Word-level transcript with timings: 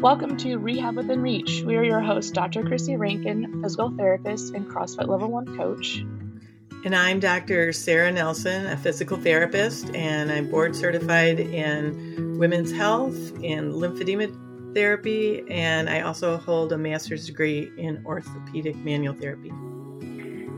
Welcome 0.00 0.36
to 0.36 0.58
Rehab 0.58 0.94
Within 0.94 1.22
Reach. 1.22 1.62
We 1.66 1.74
are 1.76 1.82
your 1.82 2.00
hosts, 2.00 2.30
Dr. 2.30 2.62
Chrissy 2.62 2.94
Rankin, 2.94 3.60
physical 3.60 3.90
therapist 3.90 4.54
and 4.54 4.64
CrossFit 4.64 5.08
Level 5.08 5.28
1 5.28 5.56
coach. 5.56 6.04
And 6.84 6.94
I'm 6.94 7.18
Dr. 7.18 7.72
Sarah 7.72 8.12
Nelson, 8.12 8.66
a 8.66 8.76
physical 8.76 9.16
therapist, 9.16 9.92
and 9.96 10.30
I'm 10.30 10.48
board 10.48 10.76
certified 10.76 11.40
in 11.40 12.38
women's 12.38 12.70
health 12.70 13.16
and 13.42 13.72
lymphedema 13.72 14.72
therapy, 14.72 15.42
and 15.50 15.90
I 15.90 16.02
also 16.02 16.36
hold 16.36 16.72
a 16.72 16.78
master's 16.78 17.26
degree 17.26 17.72
in 17.76 18.00
orthopedic 18.06 18.76
manual 18.76 19.16
therapy. 19.16 19.50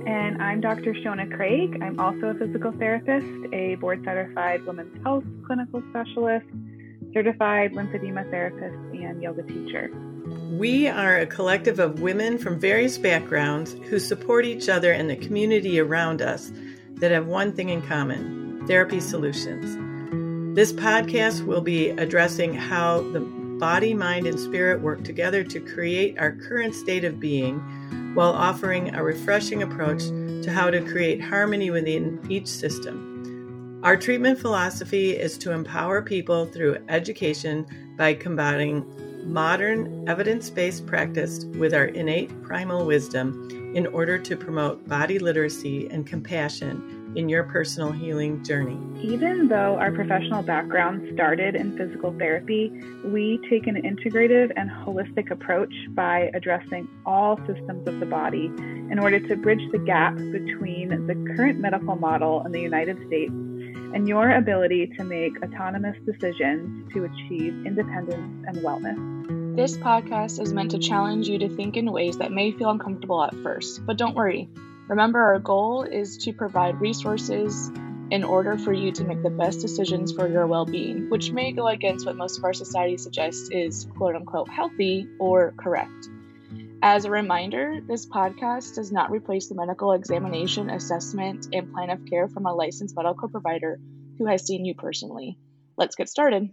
And 0.07 0.43
I'm 0.43 0.61
Dr. 0.61 0.93
Shona 0.93 1.34
Craig. 1.34 1.79
I'm 1.82 1.98
also 1.98 2.27
a 2.27 2.34
physical 2.34 2.72
therapist, 2.72 3.27
a 3.54 3.77
board 3.77 4.04
certified 4.04 4.66
women's 4.66 5.02
health 5.02 5.25
clinical 5.46 5.82
specialist, 5.88 6.46
certified 7.12 7.72
lymphedema 7.72 8.29
therapist, 8.30 8.76
and 8.95 9.22
yoga 9.22 9.43
teacher. 9.43 9.90
We 10.50 10.89
are 10.89 11.16
a 11.16 11.26
collective 11.26 11.79
of 11.79 12.00
women 12.00 12.39
from 12.39 12.61
various 12.61 12.98
backgrounds 12.98 13.75
who 13.89 13.98
support 13.98 14.44
each 14.44 14.68
other 14.68 14.93
and 14.93 15.08
the 15.08 15.16
community 15.16 15.80
around 15.80 16.22
us 16.22 16.52
that 16.94 17.11
have 17.11 17.26
one 17.26 17.52
thing 17.52 17.71
in 17.71 17.82
common 17.82 18.66
therapy 18.66 19.00
solutions. 19.00 19.76
This 20.54 20.72
podcast 20.72 21.46
will 21.46 21.61
be 21.62 21.90
addressing 21.90 22.54
how 22.54 23.00
the 23.13 23.21
body, 23.21 23.94
mind, 23.94 24.27
and 24.27 24.38
spirit 24.38 24.80
work 24.80 25.04
together 25.04 25.44
to 25.44 25.61
create 25.61 26.18
our 26.18 26.32
current 26.32 26.74
state 26.74 27.04
of 27.04 27.21
being 27.21 27.58
while 28.14 28.32
offering 28.32 28.94
a 28.94 29.02
refreshing 29.02 29.63
approach 29.63 30.02
to 30.43 30.50
how 30.50 30.71
to 30.71 30.80
create 30.80 31.22
harmony 31.22 31.71
within 31.71 32.20
each 32.28 32.48
system. 32.48 33.09
Our 33.83 33.97
treatment 33.97 34.39
philosophy 34.39 35.12
is 35.16 35.39
to 35.39 35.52
empower 35.52 36.02
people 36.02 36.44
through 36.44 36.84
education 36.91 37.66
by 37.97 38.12
combining 38.12 38.84
modern 39.25 40.06
evidence 40.06 40.50
based 40.50 40.86
practice 40.86 41.47
with 41.56 41.72
our 41.72 41.86
innate 41.86 42.42
primal 42.42 42.84
wisdom 42.84 43.48
in 43.74 43.86
order 43.86 44.18
to 44.18 44.36
promote 44.36 44.86
body 44.86 45.18
literacy 45.18 45.88
and 45.90 46.06
compassion 46.06 47.14
in 47.16 47.30
your 47.30 47.44
personal 47.44 47.90
healing 47.90 48.44
journey. 48.44 48.78
Even 49.02 49.48
though 49.48 49.78
our 49.78 49.92
professional 49.92 50.42
background 50.42 51.08
started 51.14 51.56
in 51.56 51.74
physical 51.78 52.12
therapy, 52.18 52.70
we 53.06 53.40
take 53.48 53.66
an 53.66 53.77
integrative 53.77 54.52
and 54.56 54.68
holistic 54.68 55.30
approach 55.30 55.72
by 55.92 56.30
addressing 56.34 56.86
all 57.06 57.38
systems 57.46 57.88
of 57.88 57.98
the 57.98 58.06
body 58.06 58.52
in 58.90 58.98
order 58.98 59.27
to 59.27 59.36
bridge 59.36 59.66
the 59.72 59.78
gap 59.78 60.14
between 60.16 61.06
the 61.06 61.34
current 61.34 61.58
medical 61.58 61.96
model 61.96 62.44
in 62.44 62.52
the 62.52 62.60
United 62.60 62.98
States 63.06 63.33
and 63.74 64.08
your 64.08 64.30
ability 64.30 64.86
to 64.98 65.04
make 65.04 65.42
autonomous 65.42 65.96
decisions 66.06 66.92
to 66.92 67.04
achieve 67.04 67.66
independence 67.66 68.44
and 68.46 68.56
wellness. 68.58 69.56
This 69.56 69.77
podcast 69.77 70.40
is 70.40 70.52
meant 70.52 70.70
to 70.70 70.78
challenge 70.78 71.28
you 71.28 71.38
to 71.38 71.48
think 71.48 71.77
in 71.77 71.90
ways 71.90 72.18
that 72.18 72.32
may 72.32 72.52
feel 72.52 72.70
uncomfortable 72.70 73.22
at 73.22 73.34
first, 73.42 73.84
but 73.84 73.96
don't 73.96 74.14
worry. 74.14 74.48
Remember, 74.88 75.20
our 75.20 75.38
goal 75.38 75.82
is 75.82 76.18
to 76.18 76.32
provide 76.32 76.80
resources 76.80 77.70
in 78.10 78.24
order 78.24 78.58
for 78.58 78.72
you 78.72 78.90
to 78.92 79.04
make 79.04 79.22
the 79.22 79.30
best 79.30 79.60
decisions 79.60 80.12
for 80.12 80.28
your 80.28 80.46
well 80.46 80.64
being, 80.64 81.08
which 81.10 81.30
may 81.30 81.52
go 81.52 81.68
against 81.68 82.06
what 82.06 82.16
most 82.16 82.38
of 82.38 82.44
our 82.44 82.52
society 82.52 82.96
suggests 82.96 83.50
is 83.50 83.86
quote 83.96 84.16
unquote 84.16 84.48
healthy 84.48 85.06
or 85.18 85.52
correct. 85.56 86.08
As 86.83 87.05
a 87.05 87.11
reminder, 87.11 87.78
this 87.86 88.06
podcast 88.06 88.77
does 88.77 88.91
not 88.91 89.11
replace 89.11 89.48
the 89.48 89.55
medical 89.55 89.92
examination, 89.92 90.70
assessment, 90.70 91.48
and 91.53 91.70
plan 91.75 91.91
of 91.91 92.06
care 92.06 92.27
from 92.27 92.47
a 92.47 92.55
licensed 92.55 92.97
medical 92.97 93.28
provider 93.28 93.78
who 94.17 94.25
has 94.25 94.47
seen 94.47 94.64
you 94.64 94.75
personally. 94.75 95.36
Let's 95.77 95.95
get 95.95 96.08
started. 96.08 96.48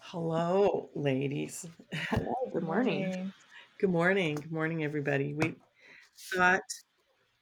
Hello, 0.00 0.88
ladies. 0.94 1.66
Hello, 1.92 2.32
good 2.54 2.62
morning. 2.62 3.32
Good 3.78 3.90
morning. 3.90 4.36
Good 4.36 4.52
morning, 4.52 4.84
everybody. 4.84 5.34
We 5.34 5.56
thought 6.34 6.62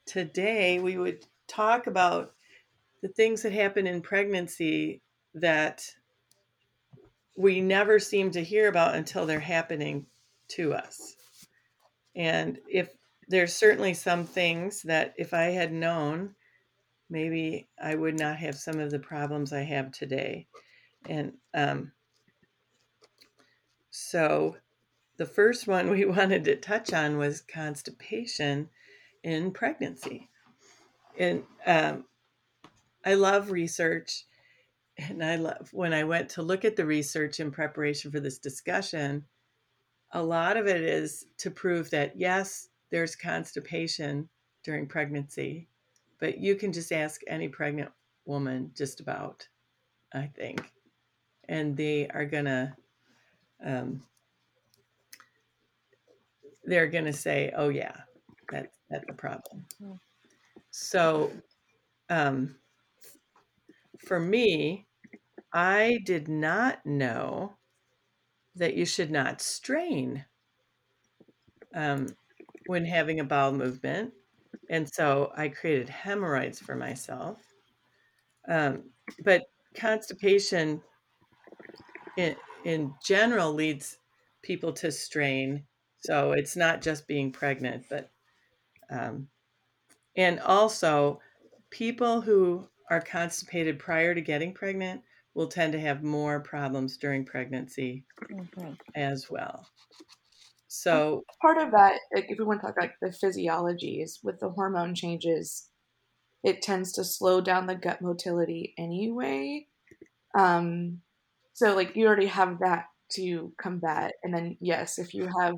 today 0.04 0.80
we 0.80 0.98
would 0.98 1.24
talk 1.46 1.86
about 1.86 2.34
the 3.02 3.08
things 3.08 3.42
that 3.42 3.52
happen 3.52 3.86
in 3.86 4.02
pregnancy 4.02 5.00
that 5.34 5.86
we 7.36 7.60
never 7.60 7.98
seem 7.98 8.30
to 8.32 8.44
hear 8.44 8.68
about 8.68 8.94
until 8.94 9.26
they're 9.26 9.40
happening 9.40 10.06
to 10.48 10.74
us. 10.74 11.16
And 12.14 12.58
if 12.68 12.90
there's 13.28 13.54
certainly 13.54 13.94
some 13.94 14.24
things 14.24 14.82
that 14.82 15.14
if 15.16 15.32
I 15.32 15.44
had 15.44 15.72
known, 15.72 16.34
maybe 17.08 17.68
I 17.82 17.94
would 17.94 18.18
not 18.18 18.36
have 18.36 18.56
some 18.56 18.78
of 18.78 18.90
the 18.90 18.98
problems 18.98 19.52
I 19.52 19.62
have 19.62 19.92
today. 19.92 20.46
And 21.08 21.32
um, 21.54 21.92
so 23.90 24.56
the 25.16 25.26
first 25.26 25.66
one 25.66 25.90
we 25.90 26.04
wanted 26.04 26.44
to 26.44 26.56
touch 26.56 26.92
on 26.92 27.16
was 27.16 27.40
constipation 27.40 28.68
in 29.22 29.52
pregnancy. 29.52 30.28
And 31.18 31.44
um, 31.66 32.04
I 33.04 33.14
love 33.14 33.50
research 33.50 34.24
and 34.98 35.24
I 35.24 35.36
love 35.36 35.68
when 35.72 35.92
I 35.92 36.04
went 36.04 36.28
to 36.30 36.42
look 36.42 36.64
at 36.64 36.76
the 36.76 36.86
research 36.86 37.40
in 37.40 37.50
preparation 37.50 38.10
for 38.10 38.20
this 38.20 38.38
discussion, 38.38 39.24
a 40.12 40.22
lot 40.22 40.56
of 40.56 40.66
it 40.66 40.82
is 40.82 41.26
to 41.38 41.50
prove 41.50 41.90
that 41.90 42.16
yes, 42.16 42.68
there's 42.90 43.16
constipation 43.16 44.28
during 44.64 44.86
pregnancy, 44.86 45.68
but 46.20 46.38
you 46.38 46.54
can 46.54 46.72
just 46.72 46.92
ask 46.92 47.20
any 47.26 47.48
pregnant 47.48 47.90
woman 48.26 48.70
just 48.76 49.00
about, 49.00 49.48
I 50.12 50.26
think, 50.26 50.70
and 51.48 51.76
they 51.76 52.08
are 52.08 52.26
gonna, 52.26 52.76
um, 53.64 54.02
they're 56.64 56.86
gonna 56.86 57.12
say, 57.12 57.52
"Oh 57.56 57.70
yeah, 57.70 57.96
that's 58.50 58.78
that's 58.90 59.06
the 59.06 59.14
problem." 59.14 59.64
Hmm. 59.78 59.92
So, 60.70 61.32
um, 62.08 62.56
for 64.06 64.20
me, 64.20 64.86
I 65.52 66.00
did 66.04 66.28
not 66.28 66.84
know 66.86 67.56
that 68.54 68.74
you 68.74 68.84
should 68.86 69.10
not 69.10 69.40
strain 69.40 70.24
um, 71.74 72.06
when 72.66 72.84
having 72.84 73.20
a 73.20 73.24
bowel 73.24 73.52
movement. 73.52 74.12
And 74.70 74.88
so 74.92 75.32
I 75.36 75.48
created 75.48 75.88
hemorrhoids 75.88 76.58
for 76.60 76.76
myself. 76.76 77.38
Um, 78.48 78.90
but 79.24 79.42
constipation 79.74 80.82
in, 82.16 82.36
in 82.64 82.94
general 83.04 83.52
leads 83.52 83.98
people 84.42 84.72
to 84.74 84.90
strain. 84.92 85.64
So 86.00 86.32
it's 86.32 86.56
not 86.56 86.82
just 86.82 87.06
being 87.06 87.32
pregnant, 87.32 87.84
but, 87.88 88.10
um, 88.90 89.28
and 90.16 90.40
also 90.40 91.20
people 91.70 92.20
who 92.20 92.68
are 92.92 93.00
constipated 93.00 93.78
prior 93.78 94.14
to 94.14 94.20
getting 94.20 94.52
pregnant 94.52 95.00
will 95.34 95.46
tend 95.46 95.72
to 95.72 95.80
have 95.80 96.02
more 96.02 96.40
problems 96.40 96.98
during 96.98 97.24
pregnancy 97.24 98.04
mm-hmm. 98.30 98.72
as 98.94 99.30
well. 99.30 99.66
So 100.68 101.24
part 101.40 101.56
of 101.56 101.70
that, 101.70 101.98
like 102.14 102.26
if 102.28 102.38
we 102.38 102.44
want 102.44 102.60
to 102.60 102.66
talk 102.66 102.76
like 102.78 102.92
the 103.00 103.08
physiologies 103.08 104.18
with 104.22 104.40
the 104.40 104.50
hormone 104.50 104.94
changes, 104.94 105.68
it 106.44 106.60
tends 106.60 106.92
to 106.92 107.04
slow 107.04 107.40
down 107.40 107.66
the 107.66 107.74
gut 107.74 108.02
motility 108.02 108.74
anyway. 108.76 109.68
Um, 110.38 111.00
so 111.54 111.74
like 111.74 111.96
you 111.96 112.06
already 112.06 112.26
have 112.26 112.58
that 112.58 112.86
to 113.12 113.54
combat, 113.58 114.14
and 114.22 114.34
then 114.34 114.58
yes, 114.60 114.98
if 114.98 115.14
you 115.14 115.30
have 115.40 115.54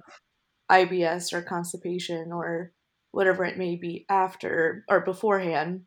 IBS 0.71 1.33
or 1.33 1.43
constipation 1.43 2.31
or 2.31 2.73
whatever 3.11 3.45
it 3.45 3.59
may 3.59 3.75
be 3.75 4.07
after 4.09 4.85
or 4.89 5.01
beforehand, 5.01 5.83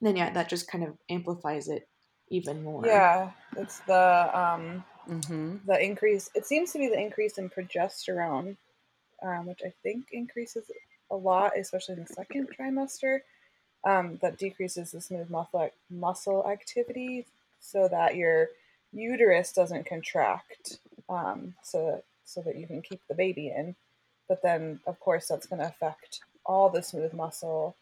then 0.00 0.16
yeah, 0.16 0.30
that 0.30 0.48
just 0.48 0.70
kind 0.70 0.84
of 0.84 0.96
amplifies 1.08 1.68
it 1.68 1.88
even 2.28 2.62
more. 2.62 2.86
Yeah, 2.86 3.30
it's 3.56 3.80
the 3.80 4.30
um, 4.38 4.84
mm-hmm. 5.08 5.56
the 5.66 5.82
increase. 5.82 6.30
It 6.34 6.46
seems 6.46 6.72
to 6.72 6.78
be 6.78 6.88
the 6.88 6.98
increase 6.98 7.38
in 7.38 7.50
progesterone, 7.50 8.56
um, 9.22 9.46
which 9.46 9.60
I 9.64 9.72
think 9.82 10.06
increases 10.12 10.70
a 11.10 11.16
lot, 11.16 11.58
especially 11.58 11.94
in 11.94 12.04
the 12.04 12.14
second 12.14 12.48
trimester. 12.56 13.20
Um, 13.82 14.18
that 14.20 14.36
decreases 14.36 14.90
the 14.90 15.00
smooth 15.00 15.30
muscle 15.30 15.70
muscle 15.88 16.46
activity, 16.46 17.26
so 17.60 17.88
that 17.88 18.14
your 18.14 18.48
uterus 18.92 19.52
doesn't 19.52 19.86
contract, 19.86 20.78
um, 21.08 21.54
so 21.62 22.02
so 22.24 22.42
that 22.42 22.56
you 22.56 22.66
can 22.66 22.82
keep 22.82 23.00
the 23.08 23.14
baby 23.14 23.48
in. 23.48 23.74
But 24.28 24.42
then, 24.42 24.80
of 24.86 25.00
course, 25.00 25.26
that's 25.28 25.46
going 25.46 25.60
to 25.60 25.68
affect 25.68 26.20
all 26.46 26.68
the 26.68 26.82
smooth 26.82 27.12
muscle 27.12 27.74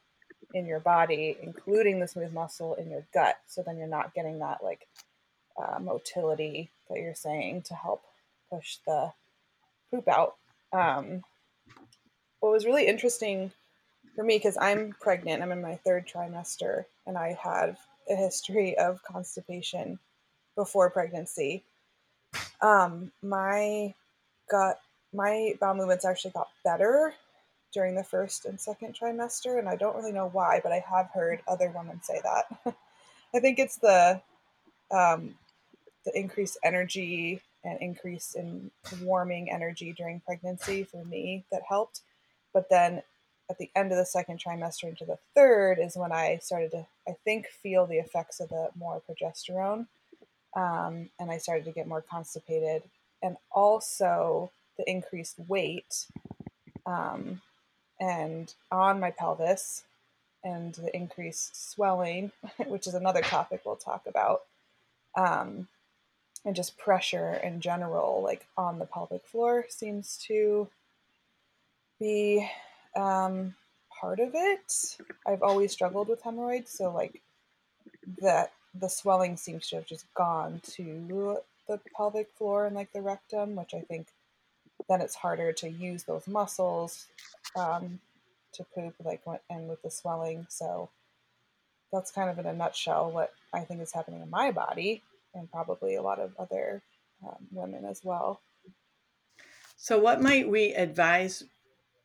in 0.55 0.67
your 0.67 0.81
body, 0.81 1.37
including 1.43 2.01
the 2.01 2.09
smooth 2.09 2.33
muscle 2.33 2.75
in 2.75 2.91
your 2.91 3.05
gut. 3.13 3.39
So 3.47 3.63
then 3.63 3.77
you're 3.77 3.87
not 3.87 4.15
getting 4.15 4.39
that 4.39 4.63
like 4.63 4.87
uh, 5.57 5.79
motility 5.79 6.71
that 6.89 6.99
you're 6.99 7.15
saying 7.15 7.63
to 7.63 7.75
help 7.75 8.03
push 8.51 8.79
the 8.87 9.13
poop 9.91 10.09
out. 10.09 10.37
Um, 10.73 11.23
what 12.41 12.53
was 12.53 12.67
really 12.67 12.87
interesting 12.87 13.51
for 14.15 14.25
me, 14.25 14.37
because 14.37 14.57
I'm 14.61 14.95
pregnant, 15.01 15.43
I'm 15.43 15.53
in 15.53 15.63
my 15.63 15.77
third 15.77 16.07
trimester, 16.07 16.85
and 17.07 17.19
I 17.19 17.39
have 17.43 17.79
a 18.11 18.17
history 18.17 18.77
of 18.79 19.03
constipation 19.03 19.99
before 20.57 20.91
pregnancy. 20.91 21.63
Um, 22.61 23.13
my 23.23 23.95
gut, 24.51 24.81
my 25.13 25.55
bowel 25.61 25.75
movements 25.75 26.05
actually 26.05 26.33
got 26.33 26.49
better 26.65 27.15
during 27.73 27.95
the 27.95 28.05
first 28.05 28.45
and 28.45 28.61
second 28.61 28.97
trimester, 28.99 29.59
and 29.59 29.69
I 29.69 29.77
don't 29.77 29.97
really 29.97 30.13
know 30.13 30.29
why, 30.29 30.61
but 30.63 30.73
I 30.73 30.85
have 30.91 31.11
heard 31.13 31.41
other 31.47 31.73
women 31.75 32.03
say 32.03 32.21
that. 32.23 32.77
I 33.35 33.41
think 33.41 33.59
it's 33.59 33.77
the 33.77 34.21
um, 34.91 35.35
the 36.05 36.19
increased 36.19 36.59
energy 36.65 37.43
and 37.65 37.79
increase 37.81 38.35
in 38.35 38.71
warming 39.03 39.51
energy 39.51 39.93
during 39.93 40.21
pregnancy 40.21 40.85
for 40.85 41.05
me 41.05 41.45
that 41.53 41.63
helped. 41.69 42.01
But 42.55 42.71
then 42.71 43.03
at 43.51 43.59
the 43.59 43.71
end 43.75 43.93
of 43.93 43.99
the 43.99 44.07
second 44.07 44.41
trimester 44.41 44.85
into 44.85 45.05
the 45.05 45.19
third 45.35 45.79
is 45.79 45.97
when 45.97 46.13
I 46.13 46.39
started 46.43 46.71
to, 46.73 46.87
I 47.07 47.13
think, 47.25 47.47
feel 47.49 47.87
the 47.87 47.99
effects 47.99 48.41
of 48.41 48.49
the 48.49 48.69
more 48.79 49.03
progesterone. 49.09 49.87
Um, 50.57 51.11
and 51.19 51.31
I 51.31 51.39
started 51.39 51.65
to 51.67 51.73
get 51.73 51.87
more 51.87 52.03
constipated. 52.03 52.83
And 53.23 53.37
also 53.51 54.51
the 54.79 54.89
increased 54.89 55.39
weight 55.49 56.07
um, 56.87 57.41
and 58.01 58.53
on 58.71 59.01
my 59.01 59.11
pelvis 59.11 59.85
and 60.45 60.75
the 60.75 60.95
increased 60.95 61.71
swelling, 61.71 62.33
which 62.67 62.87
is 62.87 62.95
another 62.95 63.23
topic 63.23 63.63
we'll 63.65 63.77
talk 63.77 64.03
about. 64.07 64.43
Um, 65.17 65.69
and 66.45 66.55
just 66.55 66.79
pressure 66.79 67.35
in 67.43 67.61
general, 67.61 68.23
like 68.23 68.47
on 68.57 68.79
the 68.79 68.87
pelvic 68.87 69.27
floor, 69.27 69.67
seems 69.69 70.17
to 70.29 70.69
be 71.99 72.49
um, 72.97 73.55
part 74.01 74.21
of 74.21 74.31
it. 74.35 74.97
I've 75.27 75.43
always 75.43 75.73
struggled 75.73 76.09
with 76.09 76.23
hemorrhoids, 76.23 76.71
so 76.71 76.93
like 76.93 77.21
that 78.21 78.53
the 78.75 78.89
swelling 78.89 79.37
seems 79.37 79.69
to 79.69 79.77
have 79.77 79.87
just 79.87 80.07
gone 80.15 80.61
to 80.73 81.39
the 81.67 81.81
pelvic 81.97 82.31
floor 82.37 82.67
and 82.67 82.77
like 82.77 82.93
the 82.93 83.03
rectum, 83.03 83.57
which 83.57 83.75
I 83.75 83.81
think 83.81 84.09
then 84.89 85.01
it's 85.01 85.15
harder 85.15 85.53
to 85.53 85.69
use 85.69 86.05
those 86.05 86.27
muscles 86.27 87.07
um, 87.57 88.01
to 88.53 88.65
poop, 88.75 88.95
like 89.05 89.23
and 89.51 89.69
with 89.69 89.83
the 89.83 89.91
swelling. 89.91 90.47
So 90.49 90.89
that's 91.93 92.11
kind 92.11 92.31
of 92.31 92.39
in 92.39 92.47
a 92.47 92.53
nutshell 92.53 93.11
what 93.11 93.33
I 93.53 93.61
think 93.61 93.81
is 93.81 93.93
happening 93.93 94.23
in 94.23 94.31
my 94.31 94.51
body 94.51 95.03
and 95.35 95.51
probably 95.51 95.97
a 95.97 96.03
lot 96.03 96.19
of 96.19 96.33
other 96.39 96.83
um, 97.27 97.47
women 97.53 97.85
as 97.85 98.03
well. 98.05 98.41
So, 99.77 99.99
what 99.99 100.21
might 100.21 100.49
we 100.49 100.75
advise 100.75 101.45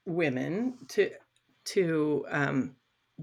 women 0.06 0.76
to 0.90 1.12
to 1.66 2.26
um, 2.30 2.76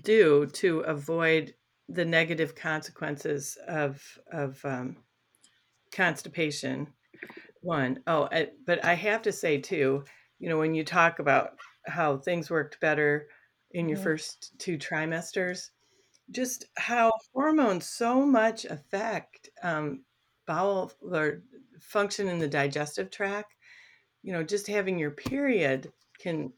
do 0.02 0.46
to 0.46 0.80
avoid 0.80 1.54
the 1.88 2.04
negative 2.04 2.54
consequences 2.54 3.56
of 3.68 4.18
of 4.32 4.64
um, 4.64 4.96
constipation? 5.92 6.88
One, 7.62 8.00
oh, 8.06 8.28
I, 8.32 8.48
but 8.66 8.84
I 8.84 8.94
have 8.94 9.22
to 9.22 9.32
say 9.32 9.58
too, 9.58 10.04
you 10.38 10.48
know, 10.48 10.58
when 10.58 10.74
you 10.74 10.84
talk 10.84 11.18
about 11.18 11.52
how 11.86 12.16
things 12.16 12.50
worked 12.50 12.80
better 12.80 13.28
in 13.72 13.88
your 13.88 13.98
mm-hmm. 13.98 14.04
first 14.04 14.52
two 14.58 14.78
trimesters, 14.78 15.70
just 16.30 16.66
how 16.76 17.12
hormones 17.34 17.86
so 17.86 18.24
much 18.24 18.64
affect 18.64 19.50
um, 19.62 20.04
bowel 20.46 20.92
or 21.02 21.42
function 21.80 22.28
in 22.28 22.38
the 22.38 22.48
digestive 22.48 23.10
tract. 23.10 23.54
You 24.22 24.32
know, 24.32 24.42
just 24.42 24.66
having 24.66 24.98
your 24.98 25.10
period 25.10 25.92
can 26.18 26.52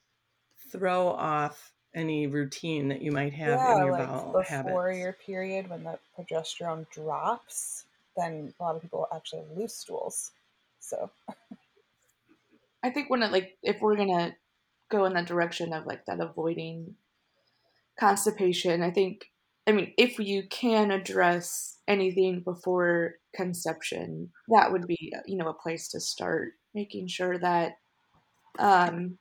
throw 0.70 1.08
off 1.08 1.72
any 1.94 2.26
routine 2.26 2.88
that 2.88 3.02
you 3.02 3.12
might 3.12 3.32
have 3.34 3.58
yeah, 3.58 3.72
in 3.76 3.84
your 3.84 3.92
like 3.92 4.06
bowel 4.06 4.32
before 4.32 4.42
habits. 4.44 4.98
your 4.98 5.12
period 5.12 5.68
when 5.68 5.84
the 5.84 5.98
progesterone 6.18 6.88
drops 6.90 7.84
then 8.16 8.52
a 8.58 8.62
lot 8.62 8.76
of 8.76 8.82
people 8.82 9.06
actually 9.14 9.40
have 9.40 9.50
loose 9.56 9.74
stools 9.74 10.32
so 10.82 11.10
i 12.82 12.90
think 12.90 13.08
when 13.08 13.22
it 13.22 13.32
like 13.32 13.56
if 13.62 13.80
we're 13.80 13.96
gonna 13.96 14.34
go 14.90 15.04
in 15.04 15.14
that 15.14 15.26
direction 15.26 15.72
of 15.72 15.86
like 15.86 16.04
that 16.06 16.20
avoiding 16.20 16.94
constipation 17.98 18.82
i 18.82 18.90
think 18.90 19.26
I 19.66 19.72
mean, 19.72 19.92
if 19.96 20.18
you 20.18 20.44
can 20.48 20.90
address 20.90 21.78
anything 21.86 22.40
before 22.40 23.14
conception, 23.34 24.30
that 24.48 24.72
would 24.72 24.86
be, 24.86 25.12
you 25.26 25.36
know, 25.36 25.48
a 25.48 25.54
place 25.54 25.88
to 25.90 26.00
start 26.00 26.54
making 26.74 27.06
sure 27.06 27.38
that 27.38 27.74
um, 28.58 29.18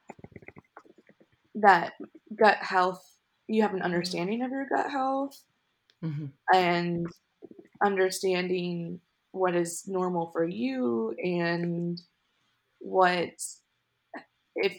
that 1.56 1.94
gut 2.36 2.58
health, 2.58 3.18
you 3.48 3.62
have 3.62 3.74
an 3.74 3.84
understanding 3.84 4.42
of 4.42 4.52
your 4.52 4.66
gut 4.68 4.90
health 4.90 5.44
mm-hmm. 6.04 6.28
and 6.54 7.06
understanding 7.84 9.00
what 9.32 9.56
is 9.56 9.84
normal 9.88 10.32
for 10.32 10.46
you 10.46 11.16
and 11.24 12.02
what 12.80 13.32
if 14.56 14.78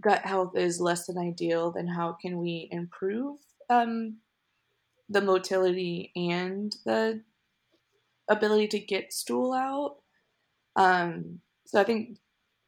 gut 0.00 0.22
health 0.22 0.56
is 0.56 0.80
less 0.80 1.06
than 1.06 1.18
ideal, 1.18 1.70
then 1.70 1.86
how 1.86 2.16
can 2.20 2.38
we 2.38 2.68
improve 2.70 3.38
um, 3.70 4.16
the 5.08 5.20
motility 5.20 6.10
and 6.16 6.74
the 6.84 7.22
ability 8.28 8.68
to 8.68 8.78
get 8.78 9.12
stool 9.12 9.52
out. 9.52 9.96
Um, 10.76 11.40
so 11.66 11.80
I 11.80 11.84
think 11.84 12.18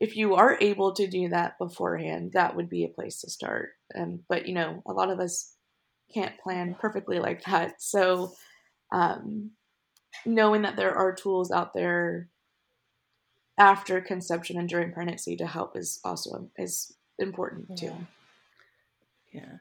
if 0.01 0.17
you 0.17 0.35
are 0.35 0.59
able 0.61 0.93
to 0.95 1.07
do 1.07 1.29
that 1.31 1.59
beforehand, 1.59 2.33
that 2.33 2.55
would 2.55 2.69
be 2.69 2.85
a 2.85 2.89
place 2.89 3.21
to 3.21 3.31
start. 3.31 3.71
Um, 3.95 4.21
but 4.29 4.47
you 4.47 4.55
know, 4.55 4.83
a 4.87 4.93
lot 4.93 5.11
of 5.11 5.21
us 5.21 5.55
can't 6.13 6.39
plan 6.39 6.77
perfectly 6.79 7.19
like 7.19 7.43
that. 7.45 7.81
So 7.81 8.33
um, 8.93 9.51
knowing 10.27 10.63
that 10.63 10.77
there 10.77 10.95
are 10.95 11.15
tools 11.15 11.51
out 11.51 11.73
there 11.75 12.29
after 13.59 14.01
conception 14.01 14.59
and 14.59 14.69
during 14.69 14.93
pregnancy 14.93 15.37
to 15.37 15.47
help 15.47 15.77
is 15.77 16.01
also 16.05 16.51
is 16.59 16.97
important 17.19 17.79
too. 17.79 17.95
Yeah. 19.33 19.59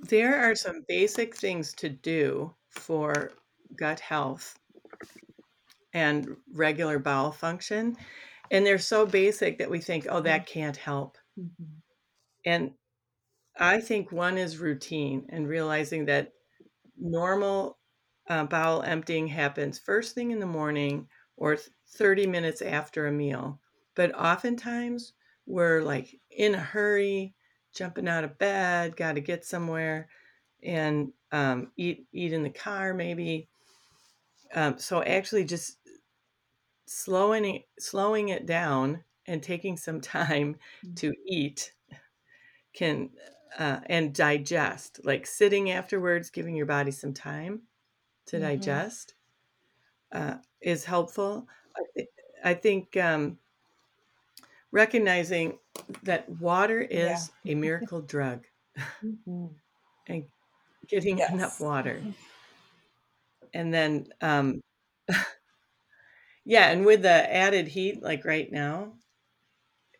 There 0.00 0.40
are 0.40 0.54
some 0.54 0.84
basic 0.86 1.36
things 1.36 1.72
to 1.74 1.88
do 1.88 2.54
for 2.70 3.32
gut 3.76 4.00
health 4.00 4.58
and 5.92 6.36
regular 6.52 6.98
bowel 6.98 7.32
function. 7.32 7.96
And 8.50 8.64
they're 8.64 8.78
so 8.78 9.04
basic 9.04 9.58
that 9.58 9.70
we 9.70 9.80
think, 9.80 10.06
oh, 10.08 10.20
that 10.20 10.46
can't 10.46 10.76
help. 10.76 11.18
Mm-hmm. 11.38 11.64
And 12.46 12.70
I 13.58 13.80
think 13.80 14.12
one 14.12 14.38
is 14.38 14.58
routine 14.58 15.26
and 15.30 15.48
realizing 15.48 16.06
that 16.06 16.32
normal 16.96 17.77
uh, 18.28 18.44
bowel 18.44 18.82
emptying 18.82 19.26
happens 19.26 19.78
first 19.78 20.14
thing 20.14 20.30
in 20.30 20.40
the 20.40 20.46
morning 20.46 21.08
or 21.36 21.56
30 21.90 22.26
minutes 22.26 22.62
after 22.62 23.06
a 23.06 23.12
meal. 23.12 23.58
But 23.94 24.14
oftentimes 24.14 25.14
we're 25.46 25.82
like 25.82 26.20
in 26.30 26.54
a 26.54 26.60
hurry, 26.60 27.34
jumping 27.74 28.08
out 28.08 28.24
of 28.24 28.38
bed, 28.38 28.96
got 28.96 29.14
to 29.14 29.20
get 29.20 29.44
somewhere, 29.44 30.08
and 30.62 31.12
um, 31.32 31.72
eat 31.76 32.06
eat 32.12 32.32
in 32.32 32.42
the 32.42 32.50
car 32.50 32.94
maybe. 32.94 33.48
Um, 34.54 34.78
so 34.78 35.02
actually, 35.02 35.44
just 35.44 35.78
slowing 36.86 37.44
it, 37.44 37.62
slowing 37.78 38.28
it 38.28 38.46
down 38.46 39.02
and 39.26 39.42
taking 39.42 39.76
some 39.76 40.00
time 40.02 40.56
mm. 40.84 40.96
to 40.96 41.12
eat 41.26 41.72
can 42.74 43.10
uh, 43.58 43.80
and 43.86 44.14
digest. 44.14 45.00
Like 45.04 45.26
sitting 45.26 45.70
afterwards, 45.70 46.30
giving 46.30 46.54
your 46.54 46.66
body 46.66 46.90
some 46.90 47.14
time 47.14 47.62
to 48.28 48.36
mm-hmm. 48.36 48.46
digest 48.46 49.14
uh, 50.12 50.36
is 50.60 50.84
helpful. 50.84 51.46
I, 51.76 51.82
th- 51.94 52.08
I 52.44 52.54
think 52.54 52.96
um, 52.96 53.38
recognizing 54.72 55.58
that 56.02 56.28
water 56.40 56.80
is 56.80 57.30
yeah. 57.42 57.52
a 57.52 57.54
miracle 57.54 58.00
drug 58.00 58.44
mm-hmm. 59.04 59.46
and 60.06 60.24
getting 60.86 61.18
yes. 61.18 61.32
enough 61.32 61.60
water. 61.60 62.00
And 63.54 63.72
then, 63.72 64.08
um, 64.20 64.60
yeah, 66.44 66.68
and 66.68 66.84
with 66.84 67.00
the 67.00 67.34
added 67.34 67.66
heat, 67.66 68.02
like 68.02 68.26
right 68.26 68.52
now, 68.52 68.92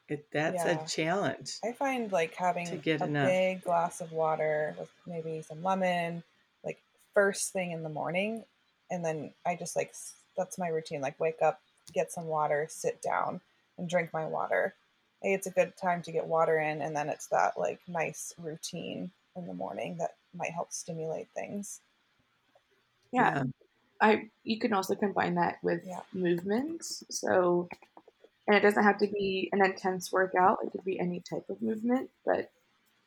it, 0.06 0.26
that's 0.30 0.66
yeah. 0.66 0.84
a 0.84 0.86
challenge. 0.86 1.58
I 1.64 1.72
find 1.72 2.12
like 2.12 2.34
having 2.34 2.66
to 2.66 2.76
get 2.76 3.00
a 3.00 3.04
enough. 3.04 3.28
big 3.28 3.62
glass 3.62 4.02
of 4.02 4.12
water 4.12 4.76
with 4.78 4.90
maybe 5.06 5.40
some 5.40 5.62
lemon, 5.62 6.22
first 7.18 7.52
thing 7.52 7.72
in 7.72 7.82
the 7.82 7.88
morning. 7.88 8.44
And 8.92 9.04
then 9.04 9.32
I 9.44 9.56
just 9.56 9.74
like, 9.74 9.92
that's 10.36 10.56
my 10.56 10.68
routine. 10.68 11.00
Like 11.00 11.18
wake 11.18 11.42
up, 11.42 11.60
get 11.92 12.12
some 12.12 12.26
water, 12.26 12.68
sit 12.70 13.02
down 13.02 13.40
and 13.76 13.88
drink 13.88 14.12
my 14.12 14.24
water. 14.24 14.72
Hey, 15.20 15.34
it's 15.34 15.48
a 15.48 15.50
good 15.50 15.72
time 15.76 16.00
to 16.02 16.12
get 16.12 16.24
water 16.24 16.60
in, 16.60 16.80
and 16.80 16.94
then 16.94 17.08
it's 17.08 17.26
that 17.26 17.58
like 17.58 17.80
nice 17.88 18.32
routine 18.38 19.10
in 19.34 19.48
the 19.48 19.52
morning 19.52 19.96
that 19.98 20.14
might 20.32 20.52
help 20.52 20.72
stimulate 20.72 21.26
things. 21.34 21.80
Yeah. 23.10 23.34
yeah. 23.34 23.42
I 24.00 24.28
you 24.44 24.60
can 24.60 24.72
also 24.72 24.94
combine 24.94 25.34
that 25.34 25.58
with 25.64 25.82
yeah. 25.84 26.02
movements. 26.12 27.02
So 27.10 27.68
and 28.46 28.56
it 28.56 28.60
doesn't 28.60 28.84
have 28.84 28.98
to 28.98 29.08
be 29.08 29.48
an 29.52 29.64
intense 29.64 30.12
workout. 30.12 30.58
It 30.62 30.70
could 30.70 30.84
be 30.84 31.00
any 31.00 31.18
type 31.18 31.50
of 31.50 31.60
movement, 31.60 32.10
but 32.24 32.52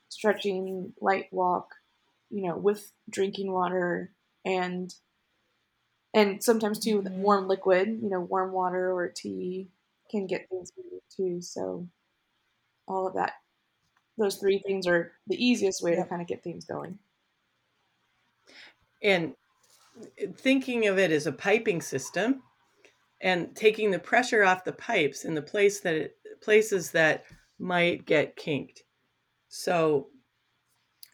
stretching, 0.09 0.91
light 0.99 1.31
walk, 1.31 1.75
you 2.31 2.47
know, 2.47 2.57
with 2.57 2.91
drinking 3.09 3.51
water 3.51 4.11
and 4.45 4.93
and 6.13 6.43
sometimes 6.43 6.79
too 6.79 7.01
mm-hmm. 7.01 7.21
warm 7.21 7.47
liquid 7.47 7.99
you 8.01 8.09
know 8.09 8.19
warm 8.19 8.51
water 8.51 8.91
or 8.93 9.07
tea 9.07 9.69
can 10.09 10.27
get 10.27 10.49
things 10.49 10.71
moving 10.77 10.99
too. 11.15 11.41
So 11.41 11.87
all 12.87 13.07
of 13.07 13.13
that 13.13 13.33
those 14.17 14.35
three 14.35 14.59
things 14.59 14.87
are 14.87 15.13
the 15.27 15.43
easiest 15.43 15.81
way 15.81 15.95
to 15.95 16.05
kind 16.05 16.21
of 16.21 16.27
get 16.27 16.43
things 16.43 16.65
going. 16.65 16.99
And 19.01 19.33
thinking 20.35 20.87
of 20.87 20.99
it 20.99 21.11
as 21.11 21.27
a 21.27 21.31
piping 21.31 21.81
system 21.81 22.43
and 23.21 23.55
taking 23.55 23.91
the 23.91 23.99
pressure 23.99 24.43
off 24.43 24.63
the 24.63 24.73
pipes 24.73 25.25
in 25.25 25.33
the 25.33 25.41
place 25.41 25.79
that 25.81 25.95
it, 25.95 26.15
places 26.41 26.91
that 26.91 27.25
might 27.59 28.05
get 28.05 28.35
kinked. 28.35 28.83
So 29.49 30.07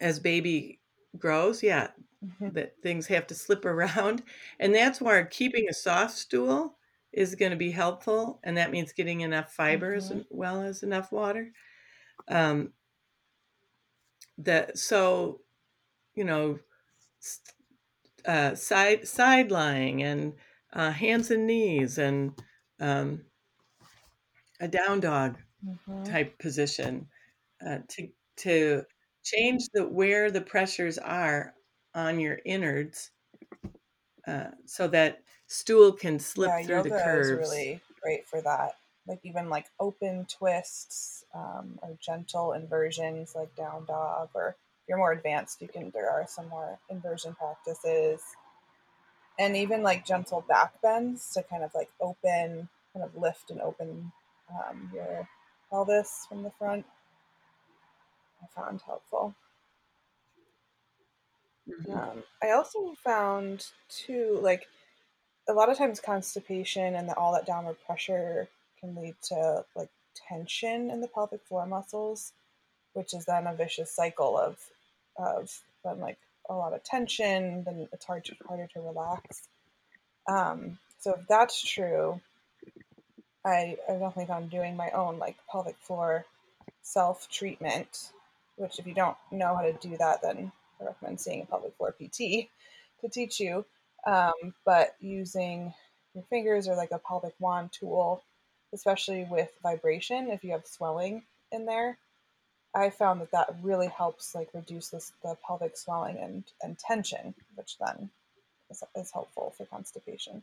as 0.00 0.18
baby 0.18 0.80
grows 1.16 1.62
yeah 1.62 1.88
mm-hmm. 2.24 2.50
that 2.50 2.74
things 2.82 3.06
have 3.06 3.26
to 3.28 3.34
slip 3.34 3.64
around. 3.64 4.22
And 4.58 4.74
that's 4.74 5.00
why 5.00 5.22
keeping 5.24 5.66
a 5.68 5.74
soft 5.74 6.16
stool 6.16 6.76
is 7.12 7.34
going 7.34 7.50
to 7.50 7.56
be 7.56 7.70
helpful. 7.70 8.40
And 8.44 8.56
that 8.56 8.70
means 8.70 8.92
getting 8.92 9.22
enough 9.22 9.52
fiber 9.52 9.96
mm-hmm. 9.96 10.18
as 10.18 10.24
well 10.30 10.60
as 10.60 10.82
enough 10.82 11.12
water. 11.12 11.50
Um, 12.28 12.72
that 14.38 14.78
so, 14.78 15.40
you 16.14 16.24
know, 16.24 16.58
uh, 18.26 18.54
side 18.54 19.08
side 19.08 19.50
lying 19.50 20.02
and 20.02 20.34
uh, 20.72 20.90
hands 20.90 21.30
and 21.30 21.46
knees 21.46 21.98
and 21.98 22.32
um, 22.78 23.22
a 24.60 24.68
down 24.68 25.00
dog 25.00 25.38
mm-hmm. 25.66 26.04
type 26.04 26.38
position 26.38 27.06
uh, 27.66 27.78
to 27.88 28.08
to 28.36 28.82
change 29.34 29.68
the 29.74 29.86
where 29.86 30.30
the 30.30 30.40
pressures 30.40 30.98
are 30.98 31.54
on 31.94 32.20
your 32.20 32.38
innards 32.44 33.10
uh, 34.26 34.50
so 34.66 34.86
that 34.88 35.22
stool 35.46 35.92
can 35.92 36.18
slip 36.18 36.50
yeah, 36.50 36.66
through 36.66 36.82
the 36.82 36.90
curves. 36.90 37.28
Is 37.28 37.50
really 37.50 37.80
great 38.02 38.26
for 38.26 38.40
that. 38.42 38.76
Like 39.06 39.20
even 39.24 39.48
like 39.48 39.66
open 39.80 40.26
twists 40.26 41.24
um, 41.34 41.78
or 41.82 41.96
gentle 42.00 42.52
inversions, 42.52 43.34
like 43.34 43.54
down 43.56 43.86
dog, 43.86 44.28
or 44.34 44.48
if 44.48 44.88
you're 44.88 44.98
more 44.98 45.12
advanced, 45.12 45.62
you 45.62 45.68
can. 45.68 45.90
There 45.94 46.10
are 46.10 46.26
some 46.28 46.48
more 46.48 46.78
inversion 46.90 47.34
practices, 47.34 48.20
and 49.38 49.56
even 49.56 49.82
like 49.82 50.04
gentle 50.04 50.44
back 50.46 50.80
bends 50.82 51.32
to 51.32 51.42
kind 51.42 51.64
of 51.64 51.70
like 51.74 51.88
open, 52.00 52.68
kind 52.92 53.04
of 53.04 53.16
lift 53.16 53.50
and 53.50 53.62
open 53.62 54.12
um, 54.50 54.90
your 54.92 55.26
pelvis 55.70 56.26
from 56.28 56.42
the 56.42 56.52
front. 56.58 56.84
I 58.42 58.60
found 58.60 58.82
helpful. 58.82 59.34
Mm-hmm. 61.68 61.92
Um, 61.92 62.22
I 62.42 62.50
also 62.50 62.94
found 63.04 63.66
too, 63.88 64.38
like 64.42 64.66
a 65.48 65.52
lot 65.52 65.70
of 65.70 65.78
times 65.78 66.00
constipation 66.00 66.94
and 66.94 67.08
the, 67.08 67.16
all 67.16 67.32
that 67.32 67.46
downward 67.46 67.76
pressure 67.86 68.48
can 68.80 68.94
lead 68.94 69.14
to 69.24 69.64
like 69.74 69.90
tension 70.28 70.90
in 70.90 71.00
the 71.00 71.08
pelvic 71.08 71.40
floor 71.46 71.66
muscles, 71.66 72.32
which 72.94 73.14
is 73.14 73.24
then 73.24 73.46
a 73.46 73.54
vicious 73.54 73.90
cycle 73.90 74.36
of 74.38 74.58
of 75.16 75.50
then 75.84 76.00
like 76.00 76.18
a 76.48 76.54
lot 76.54 76.72
of 76.72 76.82
tension, 76.82 77.62
then 77.64 77.88
it's 77.92 78.04
hard 78.04 78.24
to, 78.24 78.34
harder 78.46 78.68
to 78.72 78.80
relax. 78.80 79.48
Um, 80.28 80.78
so 80.98 81.14
if 81.18 81.26
that's 81.28 81.60
true, 81.60 82.20
I, 83.44 83.76
I 83.88 83.92
definitely 83.92 84.26
found 84.26 84.50
doing 84.50 84.76
my 84.76 84.90
own 84.90 85.18
like 85.18 85.36
pelvic 85.50 85.76
floor 85.80 86.24
self 86.82 87.28
treatment, 87.30 88.12
which 88.58 88.78
if 88.78 88.86
you 88.86 88.94
don't 88.94 89.16
know 89.30 89.56
how 89.56 89.62
to 89.62 89.72
do 89.74 89.96
that, 89.96 90.20
then 90.22 90.52
I 90.80 90.84
recommend 90.84 91.20
seeing 91.20 91.42
a 91.42 91.46
pelvic 91.46 91.76
floor 91.76 91.92
PT 91.92 92.48
to 93.00 93.08
teach 93.10 93.40
you. 93.40 93.64
Um, 94.06 94.54
but 94.64 94.94
using 95.00 95.72
your 96.14 96.24
fingers 96.24 96.68
or 96.68 96.76
like 96.76 96.90
a 96.92 96.98
pelvic 96.98 97.34
wand 97.38 97.70
tool, 97.72 98.24
especially 98.72 99.26
with 99.30 99.50
vibration, 99.62 100.28
if 100.30 100.44
you 100.44 100.52
have 100.52 100.66
swelling 100.66 101.22
in 101.52 101.66
there, 101.66 101.98
I 102.74 102.90
found 102.90 103.20
that 103.20 103.32
that 103.32 103.54
really 103.62 103.88
helps 103.88 104.34
like 104.34 104.48
reduce 104.54 104.90
this, 104.90 105.12
the 105.22 105.36
pelvic 105.46 105.76
swelling 105.76 106.18
and, 106.18 106.44
and 106.62 106.78
tension, 106.78 107.34
which 107.54 107.76
then 107.78 108.10
is, 108.70 108.82
is 108.94 109.10
helpful 109.12 109.54
for 109.56 109.66
constipation. 109.66 110.42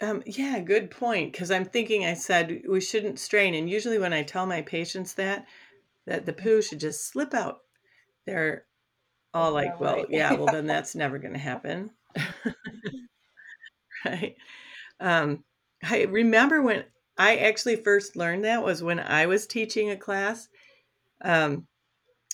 Um, 0.00 0.22
yeah, 0.26 0.60
good 0.60 0.90
point. 0.90 1.32
Because 1.32 1.50
I'm 1.50 1.64
thinking, 1.64 2.04
I 2.04 2.14
said 2.14 2.62
we 2.68 2.80
shouldn't 2.80 3.18
strain, 3.18 3.54
and 3.54 3.68
usually 3.68 3.98
when 3.98 4.12
I 4.12 4.22
tell 4.22 4.46
my 4.46 4.62
patients 4.62 5.14
that, 5.14 5.46
that 6.08 6.26
the 6.26 6.32
poo 6.32 6.62
should 6.62 6.80
just 6.80 7.06
slip 7.06 7.34
out, 7.34 7.58
they're 8.26 8.64
all 9.34 9.52
like, 9.52 9.78
well, 9.78 10.06
yeah, 10.08 10.32
well, 10.32 10.46
then 10.46 10.66
that's 10.66 10.94
never 10.94 11.18
going 11.18 11.34
to 11.34 11.38
happen. 11.38 11.90
right. 14.04 14.36
Um, 15.00 15.44
I 15.82 16.04
remember 16.04 16.62
when 16.62 16.84
I 17.18 17.36
actually 17.36 17.76
first 17.76 18.16
learned 18.16 18.44
that 18.44 18.64
was 18.64 18.82
when 18.82 18.98
I 18.98 19.26
was 19.26 19.46
teaching 19.46 19.90
a 19.90 19.96
class, 19.96 20.48
um, 21.22 21.66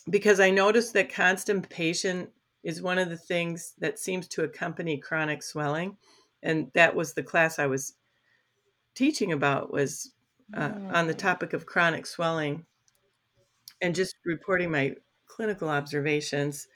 because 0.08 0.40
I 0.40 0.50
noticed 0.50 0.92
that 0.94 1.12
constipation 1.12 2.28
is 2.62 2.80
one 2.80 2.98
of 2.98 3.10
the 3.10 3.16
things 3.16 3.74
that 3.78 3.98
seems 3.98 4.28
to 4.28 4.44
accompany 4.44 4.98
chronic 4.98 5.42
swelling, 5.42 5.96
and 6.42 6.70
that 6.74 6.94
was 6.94 7.12
the 7.12 7.22
class 7.22 7.58
I 7.58 7.66
was 7.66 7.94
teaching 8.94 9.32
about 9.32 9.72
was 9.72 10.12
uh, 10.56 10.70
on 10.92 11.06
the 11.06 11.14
mm. 11.14 11.18
topic 11.18 11.52
of 11.52 11.66
chronic 11.66 12.06
swelling, 12.06 12.64
and 13.84 13.94
just 13.94 14.16
reporting 14.24 14.70
my 14.70 14.94
clinical 15.26 15.68
observations 15.68 16.68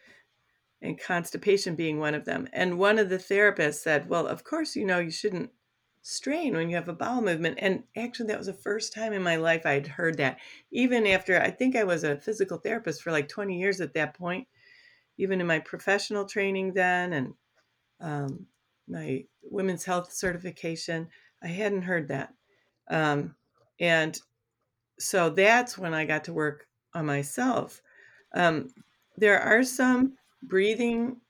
and 0.82 1.00
constipation 1.00 1.74
being 1.74 1.98
one 1.98 2.14
of 2.14 2.26
them. 2.26 2.46
And 2.52 2.78
one 2.78 2.98
of 2.98 3.08
the 3.08 3.16
therapists 3.16 3.76
said, 3.76 4.10
Well, 4.10 4.26
of 4.26 4.44
course, 4.44 4.76
you 4.76 4.84
know, 4.84 4.98
you 4.98 5.10
shouldn't 5.10 5.50
strain 6.02 6.54
when 6.54 6.68
you 6.68 6.76
have 6.76 6.90
a 6.90 6.92
bowel 6.92 7.22
movement. 7.22 7.58
And 7.62 7.84
actually, 7.96 8.26
that 8.26 8.36
was 8.36 8.48
the 8.48 8.52
first 8.52 8.92
time 8.92 9.14
in 9.14 9.22
my 9.22 9.36
life 9.36 9.64
I'd 9.64 9.86
heard 9.86 10.18
that. 10.18 10.38
Even 10.70 11.06
after 11.06 11.40
I 11.40 11.50
think 11.50 11.76
I 11.76 11.84
was 11.84 12.04
a 12.04 12.20
physical 12.20 12.58
therapist 12.58 13.02
for 13.02 13.10
like 13.10 13.26
20 13.26 13.58
years 13.58 13.80
at 13.80 13.94
that 13.94 14.12
point, 14.12 14.46
even 15.16 15.40
in 15.40 15.46
my 15.46 15.60
professional 15.60 16.26
training 16.26 16.74
then 16.74 17.14
and 17.14 17.34
um, 18.02 18.46
my 18.86 19.24
women's 19.42 19.86
health 19.86 20.12
certification, 20.12 21.08
I 21.42 21.48
hadn't 21.48 21.82
heard 21.82 22.08
that. 22.08 22.34
Um, 22.90 23.34
and 23.80 24.18
so 24.98 25.30
that's 25.30 25.78
when 25.78 25.94
I 25.94 26.04
got 26.04 26.24
to 26.24 26.34
work 26.34 26.67
on 26.98 27.06
myself. 27.06 27.80
Um, 28.34 28.68
there 29.16 29.40
are 29.40 29.62
some 29.62 30.14
breathing 30.42 31.20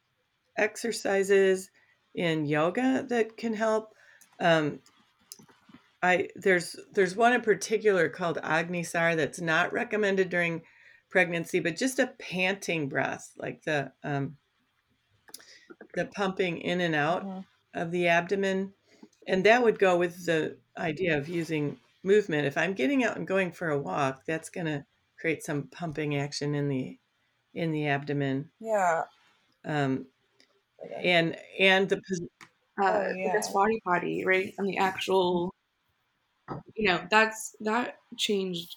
exercises 0.56 1.70
in 2.14 2.46
yoga 2.46 3.04
that 3.08 3.36
can 3.36 3.54
help. 3.54 3.94
Um, 4.40 4.80
I 6.02 6.28
there's 6.36 6.76
there's 6.92 7.16
one 7.16 7.32
in 7.32 7.40
particular 7.40 8.08
called 8.08 8.38
Agnisar 8.42 9.16
that's 9.16 9.40
not 9.40 9.72
recommended 9.72 10.28
during 10.30 10.62
pregnancy, 11.10 11.60
but 11.60 11.76
just 11.76 11.98
a 11.98 12.12
panting 12.18 12.88
breath, 12.88 13.32
like 13.36 13.62
the 13.64 13.92
um, 14.04 14.36
the 15.94 16.06
pumping 16.06 16.58
in 16.58 16.80
and 16.80 16.94
out 16.94 17.24
mm-hmm. 17.24 17.40
of 17.80 17.90
the 17.90 18.08
abdomen, 18.08 18.72
and 19.26 19.44
that 19.44 19.62
would 19.62 19.78
go 19.78 19.96
with 19.96 20.24
the 20.26 20.56
idea 20.76 21.18
of 21.18 21.28
using 21.28 21.76
movement. 22.04 22.46
If 22.46 22.56
I'm 22.56 22.74
getting 22.74 23.04
out 23.04 23.16
and 23.16 23.26
going 23.26 23.50
for 23.50 23.70
a 23.70 23.78
walk, 23.78 24.24
that's 24.24 24.50
going 24.50 24.66
to 24.66 24.84
create 25.18 25.42
some 25.42 25.64
pumping 25.64 26.16
action 26.16 26.54
in 26.54 26.68
the 26.68 26.98
in 27.54 27.72
the 27.72 27.88
abdomen. 27.88 28.50
Yeah. 28.60 29.02
Um, 29.64 30.06
and 31.02 31.36
and 31.58 31.88
the 31.88 31.96
uh, 32.80 32.84
oh, 32.84 33.12
yeah. 33.16 33.36
the 33.36 33.42
Squatty 33.42 33.80
Potty, 33.84 34.24
right? 34.24 34.54
And 34.58 34.68
the 34.68 34.78
actual, 34.78 35.52
you 36.74 36.88
know, 36.88 37.00
that's 37.10 37.56
that 37.60 37.96
changed 38.16 38.76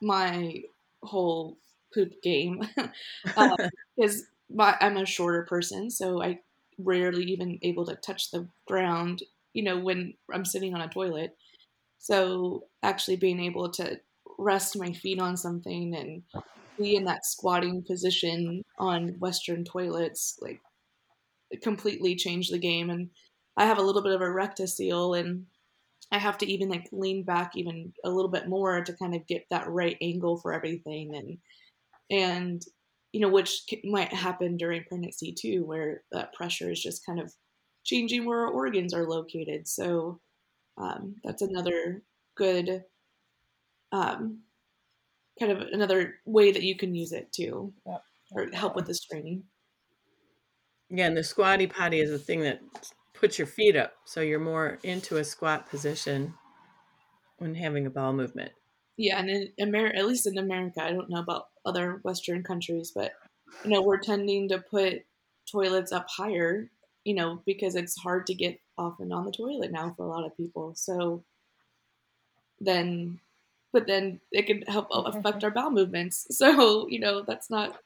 my 0.00 0.62
whole 1.02 1.58
poop 1.92 2.12
game 2.22 2.66
because 3.24 4.20
um, 4.20 4.76
I'm 4.80 4.96
a 4.96 5.06
shorter 5.06 5.44
person, 5.44 5.90
so 5.90 6.22
I 6.22 6.38
rarely 6.78 7.24
even 7.24 7.58
able 7.62 7.84
to 7.86 7.96
touch 7.96 8.30
the 8.30 8.46
ground. 8.66 9.22
You 9.52 9.64
know, 9.64 9.78
when 9.78 10.14
I'm 10.32 10.44
sitting 10.44 10.74
on 10.74 10.80
a 10.80 10.88
toilet. 10.88 11.36
So 12.02 12.64
actually 12.82 13.16
being 13.16 13.40
able 13.40 13.68
to 13.72 14.00
rest 14.40 14.78
my 14.78 14.92
feet 14.92 15.20
on 15.20 15.36
something 15.36 15.94
and 15.94 16.22
be 16.78 16.96
in 16.96 17.04
that 17.04 17.26
squatting 17.26 17.82
position 17.82 18.62
on 18.78 19.16
Western 19.18 19.64
toilets, 19.64 20.38
like 20.40 20.60
completely 21.62 22.16
changed 22.16 22.52
the 22.52 22.58
game. 22.58 22.90
And 22.90 23.10
I 23.56 23.66
have 23.66 23.78
a 23.78 23.82
little 23.82 24.02
bit 24.02 24.14
of 24.14 24.22
a 24.22 24.24
rectocele 24.24 25.18
and 25.18 25.46
I 26.10 26.18
have 26.18 26.38
to 26.38 26.50
even 26.50 26.68
like 26.68 26.88
lean 26.90 27.22
back 27.22 27.52
even 27.54 27.92
a 28.04 28.10
little 28.10 28.30
bit 28.30 28.48
more 28.48 28.82
to 28.82 28.96
kind 28.96 29.14
of 29.14 29.26
get 29.26 29.44
that 29.50 29.68
right 29.68 29.96
angle 30.00 30.38
for 30.38 30.52
everything. 30.52 31.14
And, 31.14 31.38
and, 32.10 32.62
you 33.12 33.20
know, 33.20 33.28
which 33.28 33.62
might 33.84 34.12
happen 34.12 34.56
during 34.56 34.84
pregnancy 34.84 35.32
too, 35.32 35.64
where 35.64 36.02
that 36.12 36.32
pressure 36.32 36.70
is 36.70 36.82
just 36.82 37.04
kind 37.04 37.20
of 37.20 37.32
changing 37.84 38.24
where 38.24 38.40
our 38.40 38.52
organs 38.52 38.94
are 38.94 39.08
located. 39.08 39.68
So 39.68 40.20
um, 40.78 41.16
that's 41.24 41.42
another 41.42 42.02
good 42.36 42.84
um, 43.92 44.40
kind 45.38 45.52
of 45.52 45.60
another 45.72 46.16
way 46.24 46.52
that 46.52 46.62
you 46.62 46.76
can 46.76 46.94
use 46.94 47.12
it 47.12 47.32
to 47.32 47.72
or 48.32 48.48
help 48.52 48.76
with 48.76 48.86
the 48.86 48.94
straining. 48.94 49.44
Yeah, 50.88 51.06
and 51.06 51.16
the 51.16 51.24
squatty 51.24 51.66
potty 51.66 52.00
is 52.00 52.12
a 52.12 52.18
thing 52.18 52.40
that 52.42 52.60
puts 53.14 53.38
your 53.38 53.46
feet 53.46 53.76
up 53.76 53.92
so 54.04 54.20
you're 54.20 54.40
more 54.40 54.78
into 54.82 55.18
a 55.18 55.24
squat 55.24 55.68
position 55.68 56.34
when 57.38 57.54
having 57.54 57.86
a 57.86 57.90
bowel 57.90 58.12
movement. 58.12 58.52
Yeah, 58.96 59.18
and 59.18 59.30
in 59.30 59.52
America, 59.60 59.96
at 59.98 60.06
least 60.06 60.26
in 60.26 60.36
America, 60.36 60.82
I 60.82 60.92
don't 60.92 61.08
know 61.08 61.20
about 61.20 61.48
other 61.64 62.00
Western 62.02 62.42
countries, 62.42 62.92
but 62.94 63.12
you 63.64 63.70
know, 63.70 63.82
we're 63.82 63.98
tending 63.98 64.48
to 64.48 64.58
put 64.58 65.04
toilets 65.50 65.92
up 65.92 66.06
higher, 66.08 66.70
you 67.04 67.14
know, 67.14 67.42
because 67.46 67.76
it's 67.76 67.96
hard 67.96 68.26
to 68.26 68.34
get 68.34 68.60
off 68.76 69.00
and 69.00 69.12
on 69.12 69.24
the 69.24 69.32
toilet 69.32 69.72
now 69.72 69.94
for 69.96 70.04
a 70.04 70.08
lot 70.08 70.26
of 70.26 70.36
people. 70.36 70.74
So 70.74 71.24
then, 72.60 73.20
but 73.72 73.86
then 73.86 74.20
it 74.32 74.46
can 74.46 74.62
help 74.62 74.88
affect 74.90 75.44
our 75.44 75.50
bowel 75.50 75.70
movements. 75.70 76.26
So, 76.40 76.88
you 76.88 77.00
know, 77.00 77.22
that's 77.26 77.50
not 77.50 77.78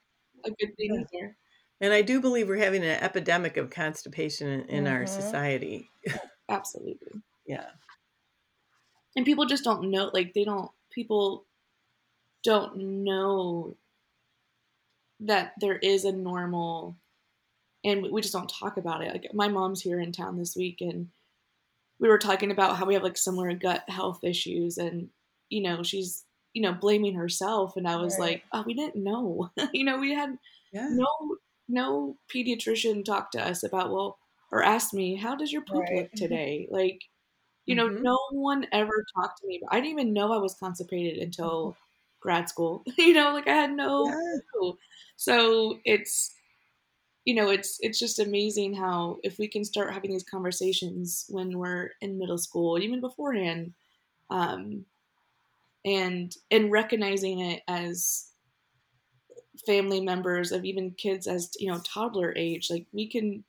a 0.45 0.49
good 0.49 0.75
thing 0.77 1.05
either. 1.13 1.35
And 1.81 1.93
I 1.93 2.01
do 2.01 2.21
believe 2.21 2.47
we're 2.47 2.57
having 2.57 2.83
an 2.83 3.03
epidemic 3.03 3.57
of 3.57 3.69
constipation 3.69 4.47
in, 4.47 4.61
in 4.61 4.83
mm-hmm. 4.85 4.93
our 4.93 5.07
society. 5.07 5.89
Absolutely. 6.49 7.21
yeah. 7.45 7.65
And 9.15 9.25
people 9.25 9.45
just 9.45 9.63
don't 9.63 9.89
know, 9.89 10.09
like, 10.13 10.33
they 10.33 10.43
don't, 10.43 10.71
people 10.91 11.45
don't 12.43 13.03
know 13.03 13.75
that 15.21 15.53
there 15.59 15.77
is 15.77 16.05
a 16.05 16.11
normal, 16.11 16.97
and 17.83 18.11
we 18.11 18.21
just 18.21 18.33
don't 18.33 18.49
talk 18.49 18.77
about 18.77 19.03
it. 19.03 19.11
Like, 19.11 19.33
my 19.33 19.47
mom's 19.47 19.81
here 19.81 19.99
in 19.99 20.11
town 20.11 20.37
this 20.37 20.55
week, 20.55 20.81
and 20.81 21.09
we 21.99 22.07
were 22.07 22.17
talking 22.17 22.51
about 22.51 22.77
how 22.77 22.85
we 22.85 22.93
have 22.93 23.03
like 23.03 23.17
similar 23.17 23.53
gut 23.53 23.83
health 23.87 24.23
issues, 24.23 24.77
and, 24.77 25.09
you 25.49 25.61
know, 25.61 25.83
she's, 25.83 26.23
you 26.53 26.61
know, 26.61 26.73
blaming 26.73 27.15
herself. 27.15 27.75
And 27.77 27.87
I 27.87 27.97
was 27.97 28.17
right. 28.19 28.31
like, 28.31 28.43
oh, 28.53 28.63
we 28.65 28.73
didn't 28.73 29.03
know. 29.03 29.51
you 29.73 29.83
know, 29.83 29.97
we 29.97 30.13
had 30.13 30.37
yeah. 30.71 30.89
no 30.91 31.07
no 31.67 32.17
pediatrician 32.33 33.03
talked 33.03 33.33
to 33.33 33.45
us 33.45 33.63
about 33.63 33.91
well 33.91 34.17
or 34.51 34.63
asked 34.63 34.93
me 34.93 35.15
how 35.15 35.35
does 35.35 35.51
your 35.51 35.63
poop 35.63 35.83
right. 35.83 35.95
look 35.95 36.11
today 36.15 36.67
like 36.69 37.01
you 37.65 37.75
know 37.75 37.89
mm-hmm. 37.89 38.03
no 38.03 38.19
one 38.31 38.67
ever 38.71 39.03
talked 39.15 39.39
to 39.39 39.47
me 39.47 39.59
i 39.69 39.75
didn't 39.79 39.91
even 39.91 40.13
know 40.13 40.31
i 40.31 40.37
was 40.37 40.55
constipated 40.59 41.21
until 41.21 41.69
mm-hmm. 41.69 41.79
grad 42.21 42.47
school 42.49 42.83
you 42.97 43.13
know 43.13 43.33
like 43.33 43.47
i 43.47 43.53
had 43.53 43.71
no 43.71 44.05
yeah. 44.05 44.37
clue 44.53 44.77
so 45.15 45.79
it's 45.85 46.33
you 47.23 47.33
know 47.33 47.49
it's 47.49 47.77
it's 47.81 47.97
just 47.97 48.19
amazing 48.19 48.73
how 48.73 49.17
if 49.23 49.39
we 49.39 49.47
can 49.47 49.63
start 49.65 49.93
having 49.93 50.11
these 50.11 50.23
conversations 50.23 51.25
when 51.29 51.57
we're 51.57 51.91
in 52.01 52.19
middle 52.19 52.37
school 52.37 52.77
even 52.77 53.01
beforehand 53.01 53.73
um 54.29 54.85
and 55.85 56.35
and 56.51 56.71
recognizing 56.71 57.39
it 57.39 57.61
as 57.67 58.31
family 59.65 60.01
members 60.01 60.51
of 60.51 60.65
even 60.65 60.91
kids 60.91 61.27
as 61.27 61.51
you 61.59 61.71
know 61.71 61.79
toddler 61.85 62.33
age 62.35 62.69
like 62.69 62.85
we 62.91 63.07
can 63.07 63.43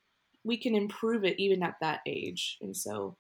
we 0.44 0.56
can 0.56 0.76
improve 0.76 1.24
it 1.24 1.40
even 1.40 1.62
at 1.62 1.74
that 1.80 2.00
age. 2.06 2.58
And 2.60 2.76
so 2.76 3.16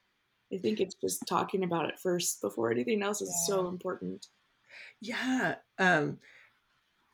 i 0.52 0.58
think 0.58 0.80
it's 0.80 0.94
just 0.94 1.26
talking 1.26 1.64
about 1.64 1.88
it 1.88 1.98
first 1.98 2.40
before 2.40 2.70
anything 2.70 3.02
else 3.02 3.20
is 3.20 3.34
yeah. 3.48 3.54
so 3.54 3.68
important. 3.68 4.26
Yeah 5.00 5.56
um 5.78 6.18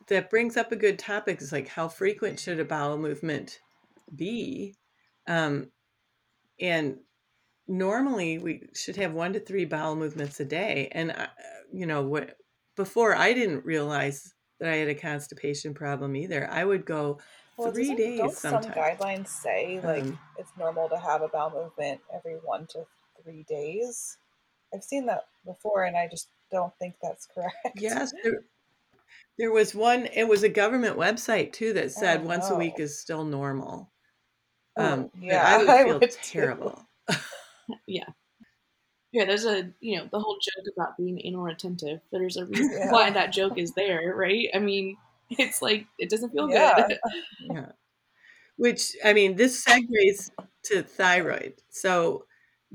that 0.09 0.31
brings 0.31 0.57
up 0.57 0.73
a 0.73 0.77
good 0.77 0.99
topic 0.99 1.41
is 1.41 1.53
like 1.53 1.69
how 1.69 1.89
frequent 1.89 2.39
should 2.39 2.61
a 2.61 2.65
bowel 2.65 2.99
movement 2.99 3.61
be? 4.15 4.75
Um 5.27 5.71
and 6.61 6.99
normally 7.69 8.39
we 8.39 8.69
should 8.75 8.97
have 8.97 9.13
one 9.13 9.33
to 9.33 9.41
three 9.41 9.65
bowel 9.65 9.95
movements 9.97 10.41
a 10.41 10.45
day 10.45 10.89
and 10.93 11.13
uh, 11.13 11.27
you 11.73 11.87
know 11.87 12.03
what 12.03 12.37
before 12.77 13.15
i 13.15 13.33
didn't 13.33 13.65
realize 13.65 14.35
that 14.63 14.73
I 14.73 14.77
had 14.77 14.89
a 14.89 14.95
constipation 14.95 15.75
problem 15.75 16.15
either. 16.15 16.49
I 16.49 16.65
would 16.65 16.85
go 16.85 17.19
well, 17.57 17.73
3 17.73 17.97
days. 17.97 18.19
Don't 18.19 18.33
sometimes. 18.33 18.67
some 18.67 18.75
guidelines 18.75 19.29
say 19.29 19.81
like 19.83 20.05
um, 20.05 20.19
it's 20.39 20.53
normal 20.57 20.89
to 20.89 20.97
have 20.97 21.23
a 21.23 21.29
bowel 21.29 21.51
movement 21.51 22.01
every 22.15 22.35
one 22.35 22.67
to 22.69 22.87
three 23.23 23.45
days? 23.49 24.19
I've 24.73 24.85
seen 24.85 25.05
that 25.07 25.25
before, 25.45 25.85
and 25.85 25.97
I 25.97 26.07
just 26.09 26.29
don't 26.51 26.73
think 26.79 26.95
that's 27.03 27.27
correct. 27.27 27.57
Yes, 27.75 28.13
there, 28.23 28.45
there 29.37 29.51
was 29.51 29.75
one. 29.75 30.07
It 30.15 30.29
was 30.29 30.45
a 30.45 30.49
government 30.49 30.97
website 30.97 31.53
too 31.53 31.73
that 31.73 31.91
said 31.91 32.25
once 32.25 32.49
a 32.49 32.55
week 32.55 32.75
is 32.79 33.01
still 33.01 33.25
normal. 33.25 33.91
Oh, 34.77 34.85
um, 34.85 35.11
yeah, 35.21 35.45
I 35.45 35.59
would 35.59 35.67
feel 35.67 35.75
I 35.77 35.85
would 35.85 36.17
terrible. 36.23 36.89
yeah. 37.87 38.09
Yeah, 39.13 39.27
there's 39.27 39.45
a 39.45 39.71
you 39.81 39.99
know 39.99 40.09
the 40.11 40.19
whole 40.19 40.39
joke 40.41 40.73
about 40.75 40.97
being 40.97 41.21
anal 41.25 41.43
retentive. 41.43 42.01
There's 42.11 42.39
a 42.39 42.47
reason 42.47 42.79
yeah. 42.79 42.91
why 42.91 43.11
that 43.11 43.31
joke 43.33 43.59
is 43.59 43.73
there, 43.73 44.15
right? 44.17 44.49
I 44.55 44.59
mean, 44.59 44.97
it's 45.31 45.61
like 45.61 45.87
it 45.99 46.09
doesn't 46.09 46.31
feel 46.31 46.51
yeah. 46.51 46.87
good. 46.89 46.99
yeah. 47.51 47.73
Which 48.57 48.97
I 49.05 49.13
mean, 49.13 49.37
this 49.37 49.65
segues 49.65 50.31
to 50.65 50.83
thyroid. 50.83 51.55
So 51.69 52.25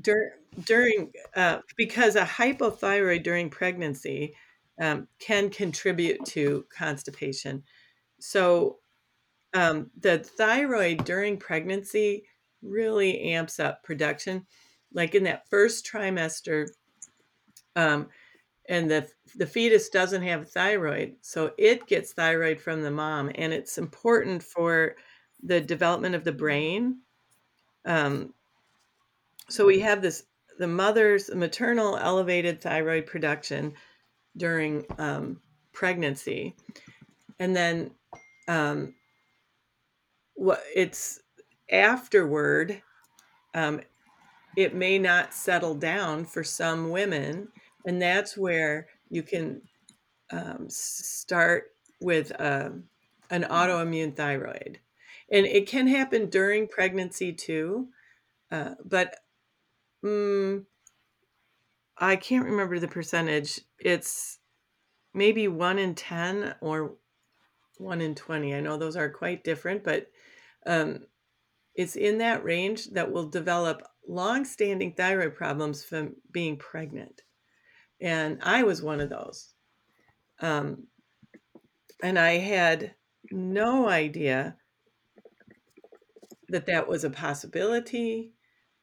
during 0.00 0.30
during 0.64 1.12
uh, 1.34 1.58
because 1.76 2.14
a 2.14 2.24
hypothyroid 2.24 3.24
during 3.24 3.50
pregnancy 3.50 4.34
um, 4.80 5.08
can 5.18 5.50
contribute 5.50 6.24
to 6.26 6.64
constipation. 6.76 7.64
So 8.20 8.78
um, 9.54 9.90
the 9.98 10.18
thyroid 10.18 11.04
during 11.04 11.36
pregnancy 11.36 12.24
really 12.62 13.32
amps 13.32 13.60
up 13.60 13.82
production 13.82 14.46
like 14.92 15.14
in 15.14 15.24
that 15.24 15.48
first 15.48 15.86
trimester 15.86 16.68
um, 17.76 18.08
and 18.68 18.90
the 18.90 19.08
the 19.36 19.46
fetus 19.46 19.88
doesn't 19.88 20.22
have 20.22 20.50
thyroid 20.50 21.14
so 21.20 21.52
it 21.58 21.86
gets 21.86 22.12
thyroid 22.12 22.60
from 22.60 22.82
the 22.82 22.90
mom 22.90 23.30
and 23.34 23.52
it's 23.52 23.78
important 23.78 24.42
for 24.42 24.96
the 25.42 25.60
development 25.60 26.14
of 26.14 26.24
the 26.24 26.32
brain. 26.32 26.98
Um, 27.84 28.34
so 29.48 29.66
we 29.66 29.80
have 29.80 30.02
this 30.02 30.24
the 30.58 30.66
mother's 30.66 31.32
maternal 31.32 31.96
elevated 31.96 32.60
thyroid 32.60 33.06
production 33.06 33.74
during 34.36 34.84
um, 34.98 35.40
pregnancy. 35.72 36.56
And 37.38 37.54
then 37.54 37.92
um, 38.48 38.94
what 40.34 40.60
it's 40.74 41.20
afterward 41.70 42.82
um, 43.54 43.80
it 44.58 44.74
may 44.74 44.98
not 44.98 45.32
settle 45.32 45.76
down 45.76 46.24
for 46.24 46.42
some 46.42 46.90
women. 46.90 47.46
And 47.86 48.02
that's 48.02 48.36
where 48.36 48.88
you 49.08 49.22
can 49.22 49.62
um, 50.32 50.66
start 50.68 51.66
with 52.00 52.32
uh, 52.40 52.70
an 53.30 53.44
autoimmune 53.44 54.16
thyroid. 54.16 54.80
And 55.30 55.46
it 55.46 55.68
can 55.68 55.86
happen 55.86 56.28
during 56.28 56.66
pregnancy 56.66 57.32
too. 57.32 57.90
Uh, 58.50 58.74
but 58.84 59.14
um, 60.02 60.66
I 61.96 62.16
can't 62.16 62.46
remember 62.46 62.80
the 62.80 62.88
percentage. 62.88 63.60
It's 63.78 64.40
maybe 65.14 65.46
one 65.46 65.78
in 65.78 65.94
10 65.94 66.56
or 66.60 66.96
one 67.76 68.00
in 68.00 68.16
20. 68.16 68.56
I 68.56 68.60
know 68.60 68.76
those 68.76 68.96
are 68.96 69.08
quite 69.08 69.44
different, 69.44 69.84
but 69.84 70.10
um, 70.66 71.06
it's 71.76 71.94
in 71.94 72.18
that 72.18 72.42
range 72.42 72.86
that 72.86 73.12
will 73.12 73.28
develop 73.28 73.84
long-standing 74.08 74.92
thyroid 74.92 75.34
problems 75.34 75.84
from 75.84 76.16
being 76.32 76.56
pregnant. 76.56 77.22
And 78.00 78.38
i 78.42 78.62
was 78.62 78.82
one 78.82 79.00
of 79.00 79.10
those. 79.10 79.54
Um, 80.40 80.84
and 82.02 82.18
i 82.18 82.38
had 82.38 82.94
no 83.30 83.88
idea 83.88 84.56
that 86.48 86.66
that 86.66 86.88
was 86.88 87.04
a 87.04 87.10
possibility 87.10 88.32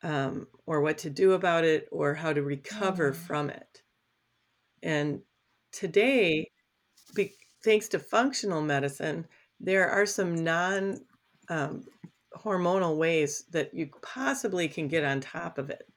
um, 0.04 0.48
or 0.68 0.82
what 0.82 1.00
to 1.00 1.10
do 1.10 1.32
about 1.32 1.64
it 1.64 1.88
or 1.92 2.14
how 2.14 2.32
to 2.32 2.44
recover 2.44 3.12
mm. 3.12 3.16
from 3.16 3.50
it. 3.50 3.82
And 4.84 5.22
today 5.72 6.52
be, 7.16 7.34
thanks 7.64 7.88
to 7.88 8.00
functional 8.00 8.62
medicine 8.62 9.26
there 9.60 9.90
are 9.90 10.06
some 10.06 10.36
non 10.36 11.00
um, 11.50 11.84
hormonal 12.44 12.98
ways 12.98 13.46
that 13.52 13.74
you 13.74 13.90
possibly 14.02 14.68
can 14.68 14.88
get 14.88 15.04
on 15.04 15.22
top 15.22 15.58
of 15.58 15.70
it. 15.70 15.88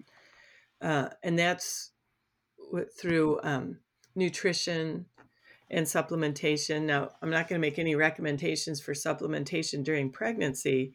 Uh, 0.80 1.08
and 1.22 1.38
that's 1.38 1.92
through 2.96 3.40
um, 3.42 3.78
nutrition 4.14 5.06
and 5.70 5.86
supplementation. 5.86 6.82
Now, 6.82 7.10
I'm 7.20 7.30
not 7.30 7.48
going 7.48 7.60
to 7.60 7.66
make 7.66 7.78
any 7.78 7.94
recommendations 7.94 8.80
for 8.80 8.94
supplementation 8.94 9.84
during 9.84 10.10
pregnancy. 10.10 10.94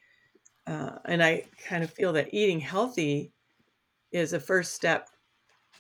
Uh, 0.66 0.98
and 1.06 1.24
I 1.24 1.44
kind 1.68 1.84
of 1.84 1.92
feel 1.92 2.14
that 2.14 2.34
eating 2.34 2.60
healthy 2.60 3.32
is 4.12 4.34
a 4.34 4.40
first 4.40 4.74
step 4.74 5.10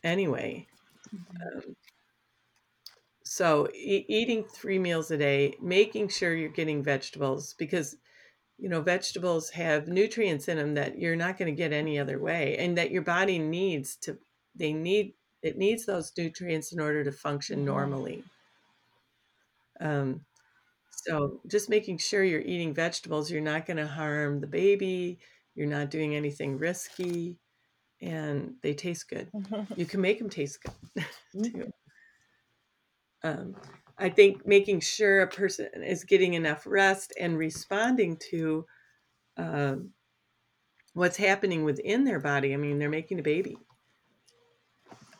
anyway. 0.04 0.67
Mm-hmm. 1.13 1.58
Um, 1.58 1.76
so, 3.26 3.67
e- 3.73 4.06
eating 4.10 4.43
three 4.43 4.78
meals 4.78 5.10
a 5.10 5.17
day, 5.17 5.56
making 5.62 6.10
sure 6.10 6.36
you're 6.36 6.49
getting 6.49 6.84
vegetables 6.84 7.56
because 7.58 7.95
you 8.63 8.69
know 8.69 8.82
vegetables 8.82 9.52
have 9.52 9.88
nutrients 9.88 10.47
in 10.47 10.58
them 10.58 10.73
that 10.73 10.97
you're 10.97 11.15
not 11.15 11.38
going 11.38 11.54
to 11.54 11.58
get 11.58 11.71
any 11.71 11.99
other 11.99 12.17
way 12.17 12.58
and 12.58 12.78
that 12.78 12.91
your 12.91 13.04
body 13.04 13.38
needs 13.38 13.95
to 13.97 14.17
they 14.56 14.73
need 14.73 15.13
it 15.41 15.58
needs 15.58 15.86
those 15.86 16.12
nutrients 16.17 16.71
in 16.71 16.80
order 16.80 17.04
to 17.04 17.12
function 17.12 17.58
mm-hmm. 17.58 17.67
normally 17.67 18.23
um, 19.82 20.21
so 20.89 21.41
just 21.47 21.69
making 21.69 21.97
sure 21.97 22.23
you're 22.23 22.41
eating 22.41 22.73
vegetables 22.73 23.30
you're 23.30 23.41
not 23.41 23.65
going 23.65 23.78
to 23.78 23.88
harm 23.88 24.39
the 24.39 24.47
baby 24.47 25.19
you're 25.56 25.67
not 25.67 25.91
doing 25.91 26.15
anything 26.15 26.58
risky, 26.58 27.38
and 28.02 28.56
they 28.62 28.73
taste 28.73 29.10
good. 29.10 29.30
you 29.76 29.86
can 29.86 30.02
make 30.02 30.19
them 30.19 30.30
taste 30.30 30.60
good 30.63 31.06
too. 31.43 31.71
Um, 33.23 33.56
I 33.97 34.10
think 34.10 34.45
making 34.47 34.79
sure 34.79 35.21
a 35.21 35.27
person 35.27 35.67
is 35.84 36.03
getting 36.03 36.34
enough 36.34 36.65
rest 36.65 37.13
and 37.19 37.38
responding 37.38 38.17
to 38.32 38.65
um, 39.38 39.91
what's 40.93 41.17
happening 41.17 41.63
within 41.63 42.03
their 42.03 42.19
body. 42.19 42.53
I 42.53 42.58
mean, 42.58 42.79
they're 42.79 42.89
making 42.89 43.19
a 43.19 43.23
baby. 43.23 43.58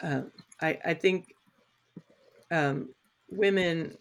Um, 0.01 0.31
I, 0.62 0.79
I 0.83 0.93
think 0.95 1.33
um, 2.51 2.89
women, 3.29 3.97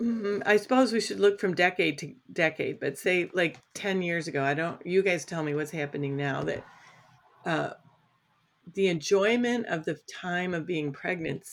mm, 0.00 0.42
I 0.44 0.56
suppose 0.56 0.92
we 0.92 1.00
should 1.00 1.20
look 1.20 1.38
from 1.38 1.54
decade 1.54 1.98
to 1.98 2.14
decade, 2.32 2.80
but 2.80 2.98
say 2.98 3.30
like 3.32 3.58
10 3.74 4.02
years 4.02 4.28
ago, 4.28 4.42
I 4.42 4.54
don't, 4.54 4.84
you 4.86 5.02
guys 5.02 5.24
tell 5.24 5.42
me 5.42 5.54
what's 5.54 5.70
happening 5.70 6.16
now 6.16 6.42
that 6.42 6.64
uh, 7.44 7.70
the 8.74 8.88
enjoyment 8.88 9.66
of 9.66 9.84
the 9.84 9.98
time 10.10 10.54
of 10.54 10.66
being 10.66 10.92
pregnant 10.92 11.44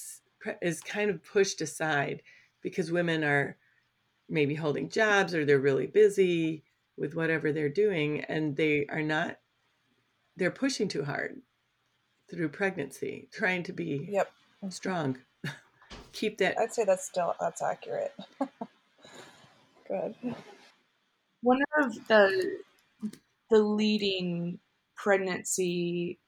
is 0.62 0.82
kind 0.82 1.10
of 1.10 1.24
pushed 1.24 1.62
aside 1.62 2.22
because 2.62 2.92
women 2.92 3.24
are 3.24 3.58
maybe 4.30 4.56
holding 4.56 4.90
jobs 4.90 5.34
or 5.34 5.46
they're 5.46 5.60
really 5.60 5.88
busy 5.88 6.64
with 6.98 7.16
whatever 7.16 7.52
they're 7.52 7.70
doing 7.70 8.22
and 8.26 8.56
they 8.56 8.86
are 8.90 9.02
not 9.02 9.38
they're 10.38 10.52
pushing 10.52 10.88
too 10.88 11.04
hard 11.04 11.42
through 12.30 12.50
pregnancy 12.50 13.28
trying 13.34 13.64
to 13.64 13.74
be 13.74 14.08
yep. 14.10 14.32
strong. 14.70 15.18
Keep 16.14 16.38
that 16.40 16.58
i'd 16.60 16.74
say 16.74 16.86
that's 16.86 17.06
still 17.06 17.34
that's 17.40 17.62
accurate. 17.62 18.14
Good. 19.88 20.16
One 21.42 21.60
of 21.80 22.08
the 22.08 22.58
the 23.50 23.60
leading 23.60 24.60
pregnancy 24.96 26.20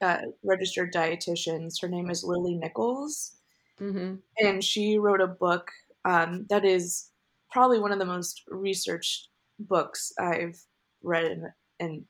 uh, 0.00 0.20
registered 0.42 0.94
dietitians 0.94 1.74
her 1.82 1.88
name 1.88 2.08
is 2.08 2.24
lily 2.24 2.54
nichols 2.54 3.32
mm-hmm. 3.80 4.14
and 4.38 4.64
she 4.64 4.98
wrote 4.98 5.20
a 5.20 5.26
book 5.26 5.70
um, 6.04 6.46
that 6.48 6.64
is 6.64 7.10
probably 7.50 7.78
one 7.78 7.92
of 7.92 7.98
the 7.98 8.04
most 8.04 8.42
researched 8.48 9.28
books 9.58 10.12
I've 10.18 10.58
read 11.02 11.24
and, 11.24 11.46
and 11.80 12.04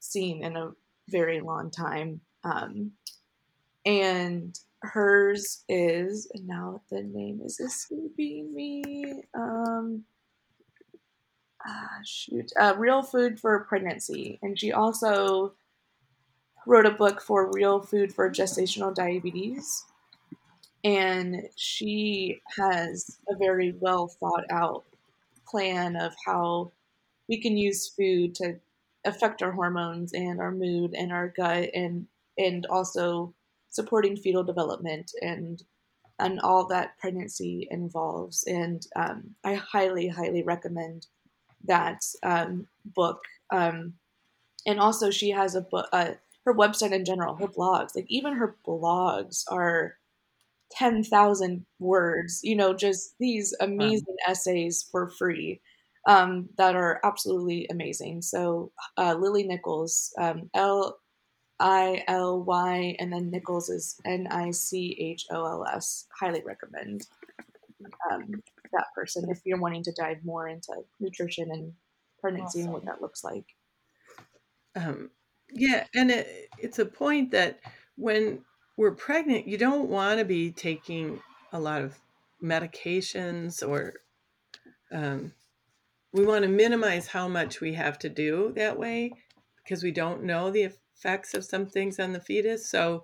seen 0.00 0.44
in 0.44 0.56
a 0.56 0.72
very 1.08 1.40
long 1.40 1.70
time. 1.70 2.20
Um, 2.44 2.92
and 3.84 4.58
hers 4.82 5.64
is 5.68 6.30
now 6.42 6.82
the 6.90 7.02
name 7.02 7.40
is 7.44 7.60
escaping 7.60 8.54
me. 8.54 9.22
Um, 9.34 10.04
ah, 11.66 11.98
shoot, 12.04 12.52
uh, 12.58 12.74
Real 12.76 13.02
Food 13.02 13.40
for 13.40 13.64
Pregnancy, 13.64 14.38
and 14.42 14.58
she 14.58 14.72
also 14.72 15.54
wrote 16.66 16.86
a 16.86 16.90
book 16.90 17.20
for 17.20 17.50
Real 17.52 17.80
Food 17.80 18.14
for 18.14 18.30
Gestational 18.30 18.94
Diabetes. 18.94 19.84
And 20.84 21.48
she 21.56 22.40
has 22.58 23.18
a 23.28 23.36
very 23.36 23.74
well 23.80 24.08
thought 24.08 24.44
out 24.50 24.84
plan 25.48 25.96
of 25.96 26.14
how 26.26 26.72
we 27.28 27.40
can 27.40 27.56
use 27.56 27.88
food 27.88 28.34
to 28.36 28.60
affect 29.04 29.42
our 29.42 29.52
hormones 29.52 30.12
and 30.12 30.40
our 30.40 30.50
mood 30.50 30.94
and 30.94 31.12
our 31.12 31.28
gut 31.28 31.70
and 31.74 32.06
and 32.36 32.66
also 32.66 33.32
supporting 33.70 34.16
fetal 34.16 34.44
development 34.44 35.12
and 35.22 35.62
and 36.18 36.40
all 36.40 36.66
that 36.66 36.98
pregnancy 36.98 37.66
involves. 37.70 38.44
And 38.44 38.86
um, 38.94 39.34
i 39.44 39.54
highly 39.54 40.08
highly 40.08 40.42
recommend 40.42 41.06
that 41.64 42.04
um, 42.22 42.66
book. 42.84 43.22
Um, 43.50 43.94
and 44.66 44.80
also 44.80 45.10
she 45.10 45.30
has 45.30 45.54
a 45.54 45.60
book 45.60 45.88
uh, 45.92 46.12
her 46.44 46.54
website 46.54 46.92
in 46.92 47.04
general 47.04 47.34
her 47.36 47.46
blogs 47.46 47.94
like 47.94 48.06
even 48.08 48.34
her 48.34 48.56
blogs 48.66 49.44
are 49.50 49.96
10,000 50.74 51.64
words 51.78 52.40
you 52.42 52.56
know 52.56 52.74
just 52.74 53.14
these 53.18 53.54
amazing 53.60 54.16
essays 54.28 54.86
for 54.90 55.08
free 55.08 55.60
um, 56.06 56.48
that 56.58 56.76
are 56.76 57.00
absolutely 57.04 57.66
amazing. 57.70 58.22
So 58.22 58.72
uh, 58.96 59.14
Lily 59.14 59.44
Nichols, 59.44 60.12
um, 60.18 60.50
L 60.54 60.98
I 61.60 62.02
L 62.08 62.42
Y, 62.42 62.96
and 62.98 63.12
then 63.12 63.30
Nichols 63.30 63.68
is 63.68 63.96
N 64.04 64.26
I 64.30 64.50
C 64.50 64.96
H 65.00 65.26
O 65.30 65.44
L 65.44 65.66
S. 65.72 66.06
Highly 66.18 66.42
recommend 66.44 67.06
um, 68.10 68.42
that 68.72 68.86
person 68.94 69.30
if 69.30 69.40
you're 69.44 69.60
wanting 69.60 69.82
to 69.84 69.92
dive 69.92 70.18
more 70.24 70.48
into 70.48 70.72
nutrition 71.00 71.50
and 71.50 71.72
pregnancy 72.20 72.60
awesome. 72.60 72.62
and 72.62 72.72
what 72.72 72.84
that 72.84 73.00
looks 73.00 73.24
like. 73.24 73.46
Um, 74.76 75.10
yeah, 75.52 75.86
and 75.94 76.10
it, 76.10 76.50
it's 76.58 76.80
a 76.80 76.86
point 76.86 77.30
that 77.30 77.60
when 77.96 78.40
we're 78.76 78.94
pregnant, 78.94 79.46
you 79.46 79.58
don't 79.58 79.88
want 79.88 80.18
to 80.18 80.24
be 80.24 80.50
taking 80.50 81.20
a 81.52 81.60
lot 81.60 81.82
of 81.82 81.98
medications 82.42 83.66
or 83.66 83.94
um, 84.92 85.32
we 86.12 86.24
want 86.24 86.42
to 86.42 86.48
minimize 86.48 87.06
how 87.08 87.28
much 87.28 87.60
we 87.60 87.74
have 87.74 87.98
to 88.00 88.08
do 88.08 88.52
that 88.56 88.78
way 88.78 89.12
because 89.62 89.82
we 89.82 89.90
don't 89.90 90.22
know 90.22 90.50
the 90.50 90.62
effects 90.62 91.34
of 91.34 91.44
some 91.44 91.66
things 91.66 91.98
on 91.98 92.12
the 92.12 92.20
fetus. 92.20 92.68
So 92.68 93.02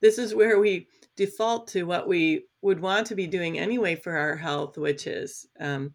this 0.00 0.18
is 0.18 0.34
where 0.34 0.58
we 0.58 0.88
default 1.16 1.68
to 1.68 1.84
what 1.84 2.08
we 2.08 2.44
would 2.60 2.80
want 2.80 3.06
to 3.08 3.14
be 3.14 3.26
doing 3.26 3.58
anyway 3.58 3.96
for 3.96 4.16
our 4.16 4.36
health, 4.36 4.76
which 4.76 5.06
is 5.06 5.46
um, 5.60 5.94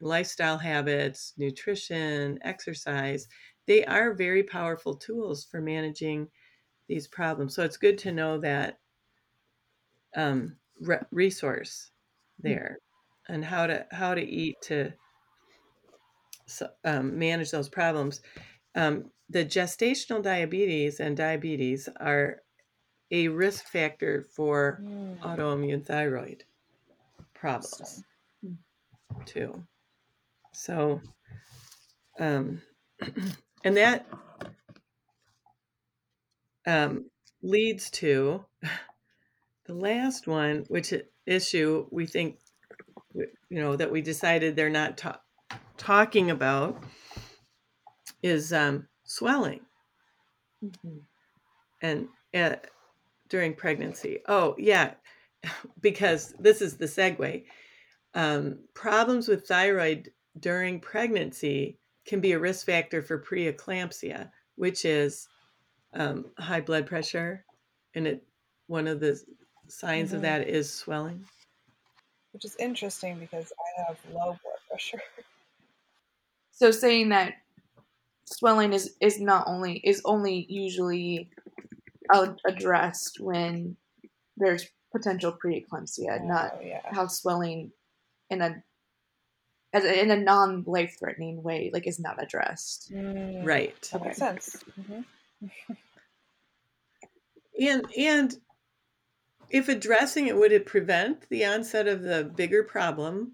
lifestyle 0.00 0.58
habits, 0.58 1.32
nutrition, 1.36 2.38
exercise. 2.42 3.26
They 3.66 3.84
are 3.84 4.14
very 4.14 4.42
powerful 4.42 4.94
tools 4.94 5.46
for 5.50 5.60
managing 5.60 6.28
these 6.88 7.06
problems. 7.06 7.54
So 7.54 7.64
it's 7.64 7.76
good 7.76 7.98
to 7.98 8.12
know 8.12 8.38
that 8.38 8.78
um, 10.16 10.56
re- 10.80 10.98
resource 11.10 11.90
hmm. 12.40 12.48
there 12.48 12.78
and 13.28 13.44
how 13.44 13.66
to 13.66 13.86
how 13.92 14.14
to 14.14 14.22
eat 14.22 14.56
to 14.62 14.92
um, 16.84 17.18
manage 17.18 17.50
those 17.50 17.68
problems. 17.68 18.20
Um, 18.74 19.10
the 19.28 19.44
gestational 19.44 20.22
diabetes 20.22 21.00
and 21.00 21.16
diabetes 21.16 21.88
are 22.00 22.42
a 23.10 23.28
risk 23.28 23.66
factor 23.66 24.22
for 24.22 24.80
mm. 24.82 25.18
autoimmune 25.20 25.84
thyroid 25.84 26.44
problems 27.34 28.02
too. 29.26 29.62
So, 30.52 31.00
um, 32.18 32.62
and 33.64 33.76
that 33.76 34.06
um, 36.68 37.06
leads 37.42 37.90
to 37.90 38.44
the 39.64 39.74
last 39.74 40.26
one, 40.26 40.66
which 40.68 40.92
issue 41.26 41.86
we 41.90 42.06
think, 42.06 42.38
you 43.14 43.26
know, 43.50 43.74
that 43.74 43.90
we 43.90 44.02
decided 44.02 44.54
they're 44.54 44.68
not 44.68 44.98
ta- 44.98 45.20
talking 45.78 46.30
about 46.30 46.82
is 48.22 48.52
um, 48.52 48.86
swelling 49.04 49.60
mm-hmm. 50.62 50.98
and 51.80 52.08
uh, 52.34 52.56
during 53.30 53.54
pregnancy. 53.54 54.18
Oh, 54.28 54.54
yeah, 54.58 54.92
because 55.80 56.34
this 56.38 56.60
is 56.60 56.76
the 56.76 56.86
segue. 56.86 57.44
Um, 58.12 58.58
problems 58.74 59.26
with 59.26 59.46
thyroid 59.46 60.10
during 60.38 60.80
pregnancy 60.80 61.78
can 62.06 62.20
be 62.20 62.32
a 62.32 62.38
risk 62.38 62.66
factor 62.66 63.00
for 63.00 63.22
preeclampsia, 63.22 64.30
which 64.56 64.84
is 64.84 65.28
um, 65.94 66.26
high 66.38 66.60
blood 66.60 66.86
pressure, 66.86 67.44
and 67.94 68.06
it 68.06 68.24
one 68.66 68.86
of 68.86 69.00
the 69.00 69.20
signs 69.68 70.08
mm-hmm. 70.08 70.16
of 70.16 70.22
that 70.22 70.48
is 70.48 70.72
swelling. 70.72 71.24
Which 72.32 72.44
is 72.44 72.56
interesting 72.58 73.18
because 73.18 73.52
I 73.58 73.82
have 73.82 73.98
low 74.12 74.36
blood 74.42 74.58
pressure. 74.68 75.02
So 76.52 76.70
saying 76.70 77.10
that 77.10 77.34
swelling 78.24 78.72
is 78.72 78.96
is 79.00 79.20
not 79.20 79.44
only 79.46 79.78
is 79.78 80.02
only 80.04 80.46
usually 80.48 81.30
addressed 82.46 83.20
when 83.20 83.76
there's 84.36 84.66
potential 84.92 85.36
preeclampsia, 85.44 86.20
oh, 86.20 86.26
not 86.26 86.58
yeah. 86.64 86.80
how 86.84 87.06
swelling 87.06 87.70
in 88.30 88.40
a 88.40 88.62
as 89.72 89.84
a, 89.84 90.02
in 90.02 90.10
a 90.10 90.16
non 90.16 90.64
life 90.66 90.96
threatening 90.98 91.42
way 91.42 91.70
like 91.72 91.86
is 91.86 91.98
not 91.98 92.22
addressed. 92.22 92.92
Mm, 92.92 93.44
right. 93.44 93.88
That 93.92 94.04
makes 94.04 94.18
sense. 94.18 94.56
Mm-hmm. 94.80 95.00
And 97.60 97.84
and 97.96 98.36
if 99.50 99.68
addressing 99.68 100.26
it 100.26 100.36
would 100.36 100.52
it 100.52 100.66
prevent 100.66 101.28
the 101.30 101.44
onset 101.44 101.88
of 101.88 102.02
the 102.02 102.24
bigger 102.36 102.62
problem, 102.62 103.32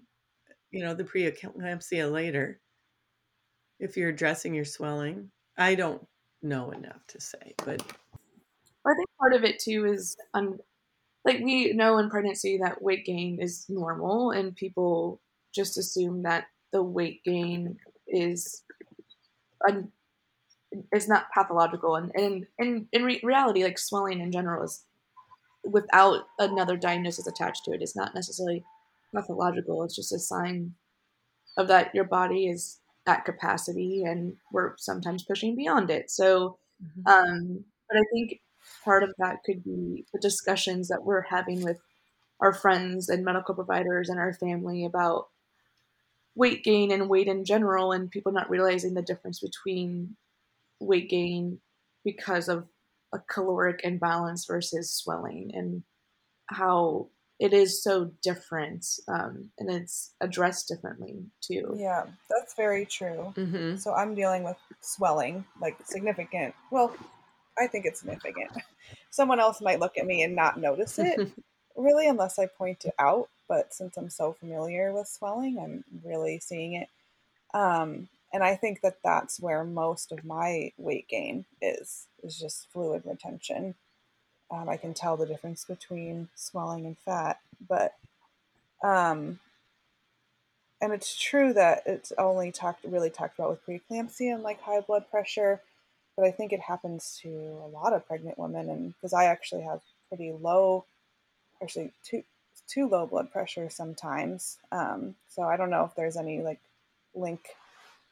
you 0.71 0.83
know, 0.83 0.93
the 0.93 1.03
preeclampsia 1.03 2.11
later? 2.11 2.59
if 3.79 3.97
you're 3.97 4.09
addressing 4.09 4.53
your 4.53 4.65
swelling. 4.65 5.31
I 5.57 5.75
don't 5.75 6.05
know 6.41 6.71
enough 6.71 7.05
to 7.07 7.21
say, 7.21 7.53
but 7.65 7.81
I 8.85 8.93
think 8.93 9.09
part 9.19 9.33
of 9.33 9.43
it 9.43 9.59
too 9.59 9.85
is 9.85 10.15
um, 10.33 10.59
like 11.23 11.39
we 11.39 11.73
know 11.73 11.97
in 11.97 12.09
pregnancy 12.09 12.59
that 12.63 12.81
weight 12.81 13.05
gain 13.05 13.39
is 13.41 13.65
normal, 13.69 14.31
and 14.31 14.55
people 14.55 15.21
just 15.53 15.77
assume 15.77 16.23
that 16.23 16.45
the 16.71 16.83
weight 16.83 17.23
gain 17.23 17.77
is 18.07 18.63
un- 19.67 19.91
is 20.93 21.07
not 21.07 21.31
pathological. 21.33 21.95
And 21.95 22.11
and, 22.15 22.45
and 22.59 22.87
in 22.91 23.03
re- 23.03 23.21
reality 23.23 23.63
like 23.63 23.79
swelling 23.79 24.21
in 24.21 24.31
general 24.31 24.63
is 24.63 24.83
without 25.63 26.27
another 26.39 26.77
diagnosis 26.77 27.27
attached 27.27 27.65
to 27.65 27.71
it 27.71 27.81
is 27.81 27.95
not 27.95 28.13
necessarily 28.13 28.63
pathological. 29.13 29.83
It's 29.83 29.95
just 29.95 30.11
a 30.11 30.19
sign 30.19 30.73
of 31.57 31.67
that 31.67 31.93
your 31.95 32.03
body 32.03 32.47
is 32.47 32.79
at 33.07 33.25
capacity 33.25 34.03
and 34.03 34.35
we're 34.51 34.73
sometimes 34.77 35.23
pushing 35.23 35.55
beyond 35.55 35.89
it. 35.89 36.09
So 36.11 36.57
mm-hmm. 36.83 37.07
um 37.07 37.63
but 37.87 37.97
i 37.97 38.03
think 38.11 38.41
part 38.83 39.03
of 39.03 39.13
that 39.17 39.43
could 39.45 39.63
be 39.63 40.05
the 40.13 40.19
discussions 40.19 40.87
that 40.87 41.03
we're 41.03 41.21
having 41.21 41.61
with 41.61 41.79
our 42.39 42.53
friends 42.53 43.09
and 43.09 43.23
medical 43.23 43.55
providers 43.55 44.09
and 44.09 44.19
our 44.19 44.33
family 44.33 44.85
about 44.85 45.27
weight 46.35 46.63
gain 46.63 46.91
and 46.91 47.09
weight 47.09 47.27
in 47.27 47.45
general 47.45 47.91
and 47.91 48.11
people 48.11 48.31
not 48.31 48.49
realizing 48.49 48.93
the 48.93 49.01
difference 49.01 49.39
between 49.39 50.15
weight 50.79 51.09
gain 51.09 51.59
because 52.03 52.49
of 52.49 52.65
a 53.13 53.19
caloric 53.19 53.81
imbalance 53.83 54.45
versus 54.45 54.91
swelling 54.91 55.51
and 55.53 55.83
how 56.47 57.07
it 57.39 57.53
is 57.53 57.83
so 57.83 58.11
different 58.21 58.85
um, 59.07 59.49
and 59.59 59.69
it's 59.69 60.13
addressed 60.21 60.67
differently 60.67 61.23
too 61.41 61.75
yeah 61.77 62.03
that's 62.29 62.55
very 62.55 62.85
true 62.85 63.33
mm-hmm. 63.35 63.75
so 63.77 63.93
i'm 63.93 64.13
dealing 64.15 64.43
with 64.43 64.57
swelling 64.81 65.43
like 65.61 65.75
significant 65.83 66.53
well 66.71 66.93
i 67.59 67.67
think 67.67 67.85
it's 67.85 67.99
significant 67.99 68.51
someone 69.09 69.39
else 69.39 69.61
might 69.61 69.79
look 69.79 69.97
at 69.97 70.05
me 70.05 70.23
and 70.23 70.35
not 70.35 70.59
notice 70.59 70.99
it 70.99 71.31
really 71.75 72.07
unless 72.07 72.37
i 72.37 72.45
point 72.45 72.85
it 72.85 72.93
out 72.99 73.29
but 73.47 73.73
since 73.73 73.97
I'm 73.97 74.09
so 74.09 74.33
familiar 74.33 74.93
with 74.93 75.07
swelling, 75.07 75.59
I'm 75.59 75.83
really 76.03 76.39
seeing 76.39 76.73
it. 76.73 76.89
Um, 77.53 78.07
and 78.35 78.43
I 78.43 78.57
think 78.57 78.81
that 78.81 78.97
that's 79.01 79.39
where 79.39 79.63
most 79.63 80.11
of 80.11 80.25
my 80.25 80.73
weight 80.77 81.07
gain 81.07 81.45
is 81.61 82.07
is 82.21 82.37
just 82.37 82.69
fluid 82.69 83.03
retention. 83.05 83.75
Um, 84.51 84.67
I 84.67 84.75
can 84.75 84.93
tell 84.93 85.15
the 85.15 85.25
difference 85.25 85.63
between 85.63 86.27
swelling 86.35 86.85
and 86.85 86.97
fat, 86.97 87.39
but 87.65 87.95
um, 88.83 89.39
and 90.81 90.91
it's 90.91 91.17
true 91.17 91.53
that 91.53 91.83
it's 91.85 92.11
only 92.17 92.51
talked 92.51 92.83
really 92.83 93.09
talked 93.09 93.39
about 93.39 93.51
with 93.51 93.65
preeclampsia 93.65 94.33
and 94.33 94.43
like 94.43 94.61
high 94.61 94.81
blood 94.81 95.09
pressure, 95.09 95.61
but 96.17 96.25
I 96.25 96.31
think 96.31 96.51
it 96.51 96.59
happens 96.59 97.17
to 97.21 97.29
a 97.29 97.69
lot 97.69 97.93
of 97.93 98.05
pregnant 98.05 98.37
women, 98.37 98.69
and 98.69 98.93
because 98.95 99.13
I 99.13 99.25
actually 99.25 99.61
have 99.61 99.79
pretty 100.09 100.33
low, 100.33 100.83
actually 101.63 101.93
two 102.03 102.25
too 102.67 102.89
low 102.89 103.07
blood 103.07 103.31
pressure 103.31 103.69
sometimes. 103.69 104.57
Um, 104.73 105.15
so 105.29 105.43
I 105.43 105.55
don't 105.55 105.69
know 105.69 105.85
if 105.85 105.95
there's 105.95 106.17
any 106.17 106.41
like 106.41 106.59
link 107.13 107.39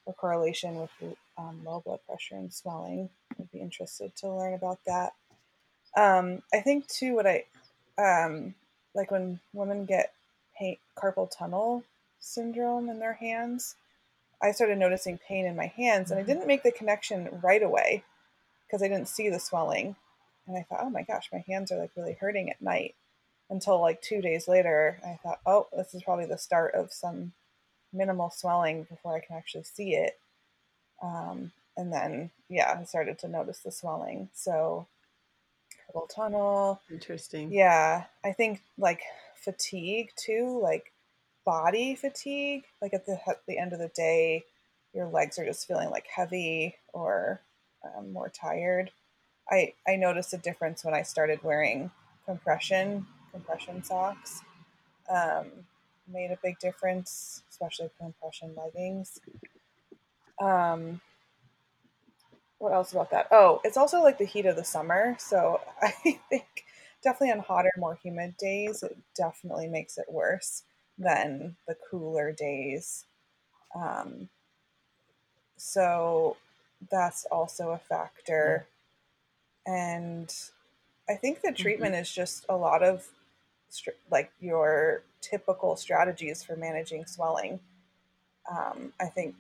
or 0.05 0.13
correlation 0.13 0.75
with 0.75 0.91
um, 1.37 1.61
low 1.65 1.81
blood 1.85 1.99
pressure 2.07 2.35
and 2.35 2.53
swelling. 2.53 3.09
I'd 3.39 3.51
be 3.51 3.59
interested 3.59 4.15
to 4.17 4.29
learn 4.29 4.53
about 4.53 4.79
that. 4.85 5.13
Um, 5.95 6.41
I 6.53 6.59
think 6.59 6.87
too 6.87 7.15
what 7.15 7.27
I 7.27 7.45
um, 7.97 8.55
like 8.95 9.11
when 9.11 9.39
women 9.53 9.85
get 9.85 10.13
pain, 10.57 10.77
carpal 10.97 11.29
tunnel 11.35 11.83
syndrome 12.19 12.89
in 12.89 12.99
their 12.99 13.13
hands. 13.13 13.75
I 14.41 14.51
started 14.51 14.77
noticing 14.77 15.19
pain 15.19 15.45
in 15.45 15.55
my 15.55 15.67
hands, 15.67 16.11
and 16.11 16.19
I 16.19 16.23
mm-hmm. 16.23 16.31
didn't 16.31 16.47
make 16.47 16.63
the 16.63 16.71
connection 16.71 17.39
right 17.41 17.63
away 17.63 18.03
because 18.65 18.83
I 18.83 18.87
didn't 18.87 19.07
see 19.07 19.29
the 19.29 19.39
swelling. 19.39 19.95
And 20.47 20.57
I 20.57 20.63
thought, 20.63 20.81
oh 20.81 20.89
my 20.89 21.03
gosh, 21.03 21.29
my 21.31 21.43
hands 21.47 21.71
are 21.71 21.77
like 21.77 21.91
really 21.95 22.17
hurting 22.19 22.49
at 22.49 22.61
night 22.61 22.95
until 23.49 23.79
like 23.79 24.01
two 24.01 24.21
days 24.21 24.47
later. 24.47 24.99
I 25.05 25.19
thought, 25.23 25.39
oh, 25.45 25.67
this 25.75 25.93
is 25.93 26.03
probably 26.03 26.25
the 26.25 26.37
start 26.37 26.73
of 26.73 26.91
some 26.91 27.31
minimal 27.93 28.29
swelling 28.29 28.83
before 28.83 29.15
I 29.15 29.19
can 29.19 29.37
actually 29.37 29.63
see 29.63 29.95
it. 29.95 30.17
Um, 31.01 31.51
and 31.77 31.91
then, 31.91 32.31
yeah, 32.49 32.77
I 32.79 32.83
started 32.85 33.19
to 33.19 33.27
notice 33.27 33.59
the 33.59 33.71
swelling. 33.71 34.29
So, 34.33 34.87
carpal 35.93 36.09
tunnel. 36.13 36.81
Interesting. 36.91 37.51
Yeah. 37.51 38.05
I 38.23 38.31
think 38.31 38.61
like 38.77 39.01
fatigue 39.35 40.11
too, 40.15 40.59
like 40.61 40.91
body 41.45 41.95
fatigue. 41.95 42.63
Like 42.81 42.93
at 42.93 43.05
the, 43.05 43.19
at 43.27 43.45
the 43.47 43.57
end 43.57 43.73
of 43.73 43.79
the 43.79 43.89
day, 43.89 44.43
your 44.93 45.07
legs 45.07 45.39
are 45.39 45.45
just 45.45 45.67
feeling 45.67 45.89
like 45.89 46.05
heavy 46.07 46.75
or 46.93 47.41
um, 47.83 48.13
more 48.13 48.29
tired. 48.29 48.91
I, 49.49 49.73
I 49.87 49.97
noticed 49.97 50.33
a 50.33 50.37
difference 50.37 50.85
when 50.85 50.93
I 50.93 51.01
started 51.01 51.43
wearing 51.43 51.91
compression 52.25 53.05
compression 53.33 53.83
socks 53.83 54.41
um, 55.09 55.47
made 56.11 56.31
a 56.31 56.37
big 56.43 56.59
difference, 56.59 57.43
especially 57.49 57.89
compression 57.99 58.53
leggings. 58.55 59.19
Um, 60.41 61.01
what 62.57 62.73
else 62.73 62.91
about 62.91 63.11
that? 63.11 63.27
Oh, 63.31 63.61
it's 63.63 63.77
also 63.77 64.01
like 64.01 64.17
the 64.17 64.25
heat 64.25 64.45
of 64.45 64.55
the 64.55 64.63
summer. 64.63 65.15
So 65.19 65.61
I 65.81 65.91
think 66.29 66.65
definitely 67.03 67.31
on 67.31 67.39
hotter, 67.39 67.71
more 67.77 67.97
humid 68.01 68.37
days, 68.37 68.83
it 68.83 68.97
definitely 69.15 69.67
makes 69.67 69.97
it 69.97 70.05
worse 70.09 70.63
than 70.97 71.55
the 71.67 71.75
cooler 71.89 72.31
days. 72.31 73.05
Um, 73.75 74.29
so 75.57 76.37
that's 76.91 77.25
also 77.25 77.71
a 77.71 77.77
factor. 77.77 78.67
And 79.65 80.33
I 81.09 81.15
think 81.15 81.41
the 81.41 81.51
treatment 81.51 81.93
mm-hmm. 81.93 82.01
is 82.01 82.11
just 82.11 82.45
a 82.49 82.55
lot 82.55 82.83
of 82.83 83.07
like 84.11 84.31
your 84.39 85.03
typical 85.23 85.75
strategies 85.75 86.43
for 86.43 86.55
managing 86.55 87.05
swelling. 87.05 87.59
Um, 88.51 88.91
I 88.99 89.05
think, 89.05 89.35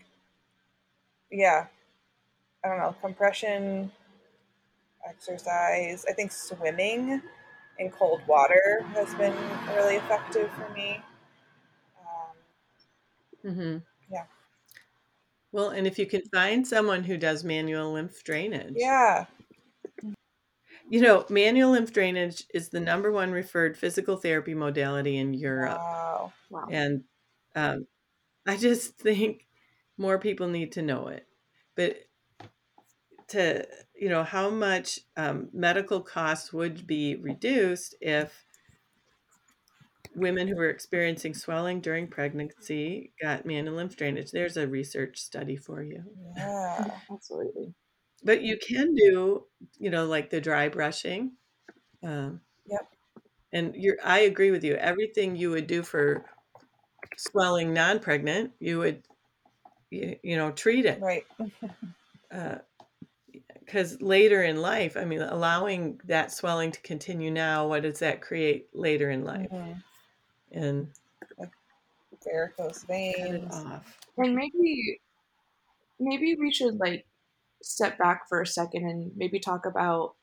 yeah, 1.29 1.67
I 2.63 2.69
don't 2.69 2.77
know, 2.77 2.95
compression, 3.01 3.91
exercise. 5.07 6.05
I 6.09 6.13
think 6.13 6.31
swimming 6.31 7.21
in 7.79 7.89
cold 7.91 8.21
water 8.27 8.85
has 8.93 9.13
been 9.15 9.35
really 9.75 9.95
effective 9.97 10.49
for 10.51 10.69
me. 10.73 11.01
Um, 11.99 13.51
mm-hmm. 13.51 13.77
Yeah. 14.11 14.25
Well, 15.51 15.69
and 15.69 15.85
if 15.85 15.99
you 15.99 16.05
can 16.05 16.21
find 16.33 16.65
someone 16.65 17.03
who 17.03 17.17
does 17.17 17.43
manual 17.43 17.93
lymph 17.93 18.23
drainage, 18.23 18.73
yeah, 18.75 19.25
you 20.89 21.01
know, 21.01 21.25
manual 21.29 21.71
lymph 21.71 21.93
drainage 21.93 22.45
is 22.53 22.69
the 22.69 22.79
number 22.79 23.11
one 23.11 23.31
referred 23.31 23.77
physical 23.77 24.17
therapy 24.17 24.53
modality 24.53 25.17
in 25.17 25.33
Europe. 25.33 25.77
Wow. 25.77 26.33
wow. 26.49 26.67
And 26.69 27.03
um, 27.55 27.87
I 28.45 28.57
just 28.57 28.97
think 28.97 29.47
more 29.97 30.19
people 30.19 30.47
need 30.47 30.73
to 30.73 30.81
know 30.81 31.07
it. 31.07 31.27
But 31.75 31.97
to, 33.29 33.65
you 33.95 34.09
know, 34.09 34.23
how 34.23 34.49
much 34.49 34.99
um, 35.17 35.49
medical 35.53 36.01
costs 36.01 36.51
would 36.53 36.85
be 36.85 37.15
reduced 37.15 37.95
if 38.01 38.45
women 40.15 40.47
who 40.47 40.55
were 40.55 40.69
experiencing 40.69 41.33
swelling 41.33 41.81
during 41.81 42.07
pregnancy 42.07 43.11
got 43.19 43.45
manual 43.45 43.77
lymph 43.77 43.95
drainage. 43.95 44.31
There's 44.31 44.57
a 44.57 44.67
research 44.67 45.17
study 45.17 45.55
for 45.55 45.81
you. 45.81 46.03
Yeah, 46.37 46.91
absolutely 47.11 47.73
but 48.23 48.41
you 48.41 48.57
can 48.57 48.93
do 48.95 49.43
you 49.77 49.89
know 49.89 50.05
like 50.05 50.29
the 50.29 50.41
dry 50.41 50.69
brushing 50.69 51.31
um, 52.03 52.41
yep. 52.65 52.87
and 53.51 53.75
you're 53.75 53.97
i 54.03 54.19
agree 54.19 54.51
with 54.51 54.63
you 54.63 54.75
everything 54.75 55.35
you 55.35 55.49
would 55.49 55.67
do 55.67 55.83
for 55.83 56.25
swelling 57.17 57.73
non-pregnant 57.73 58.51
you 58.59 58.79
would 58.79 59.03
you, 59.89 60.17
you 60.23 60.37
know 60.37 60.51
treat 60.51 60.85
it. 60.85 60.99
Right. 60.99 61.25
Because 63.59 63.93
uh, 63.93 63.97
later 64.01 64.43
in 64.43 64.61
life 64.61 64.97
i 64.97 65.05
mean 65.05 65.21
allowing 65.21 65.99
that 66.05 66.31
swelling 66.31 66.71
to 66.71 66.81
continue 66.81 67.31
now 67.31 67.67
what 67.67 67.83
does 67.83 67.99
that 67.99 68.21
create 68.21 68.67
later 68.73 69.09
in 69.11 69.23
life? 69.23 69.49
Mm-hmm. 69.51 70.59
and 70.59 70.87
like 71.37 71.51
varicose 72.23 72.83
veins. 72.85 73.53
and 74.17 74.35
maybe 74.35 74.99
maybe 75.99 76.35
we 76.39 76.51
should 76.51 76.79
like 76.79 77.05
step 77.63 77.97
back 77.97 78.27
for 78.27 78.41
a 78.41 78.47
second 78.47 78.85
and 78.87 79.11
maybe 79.15 79.39
talk 79.39 79.65
about 79.65 80.15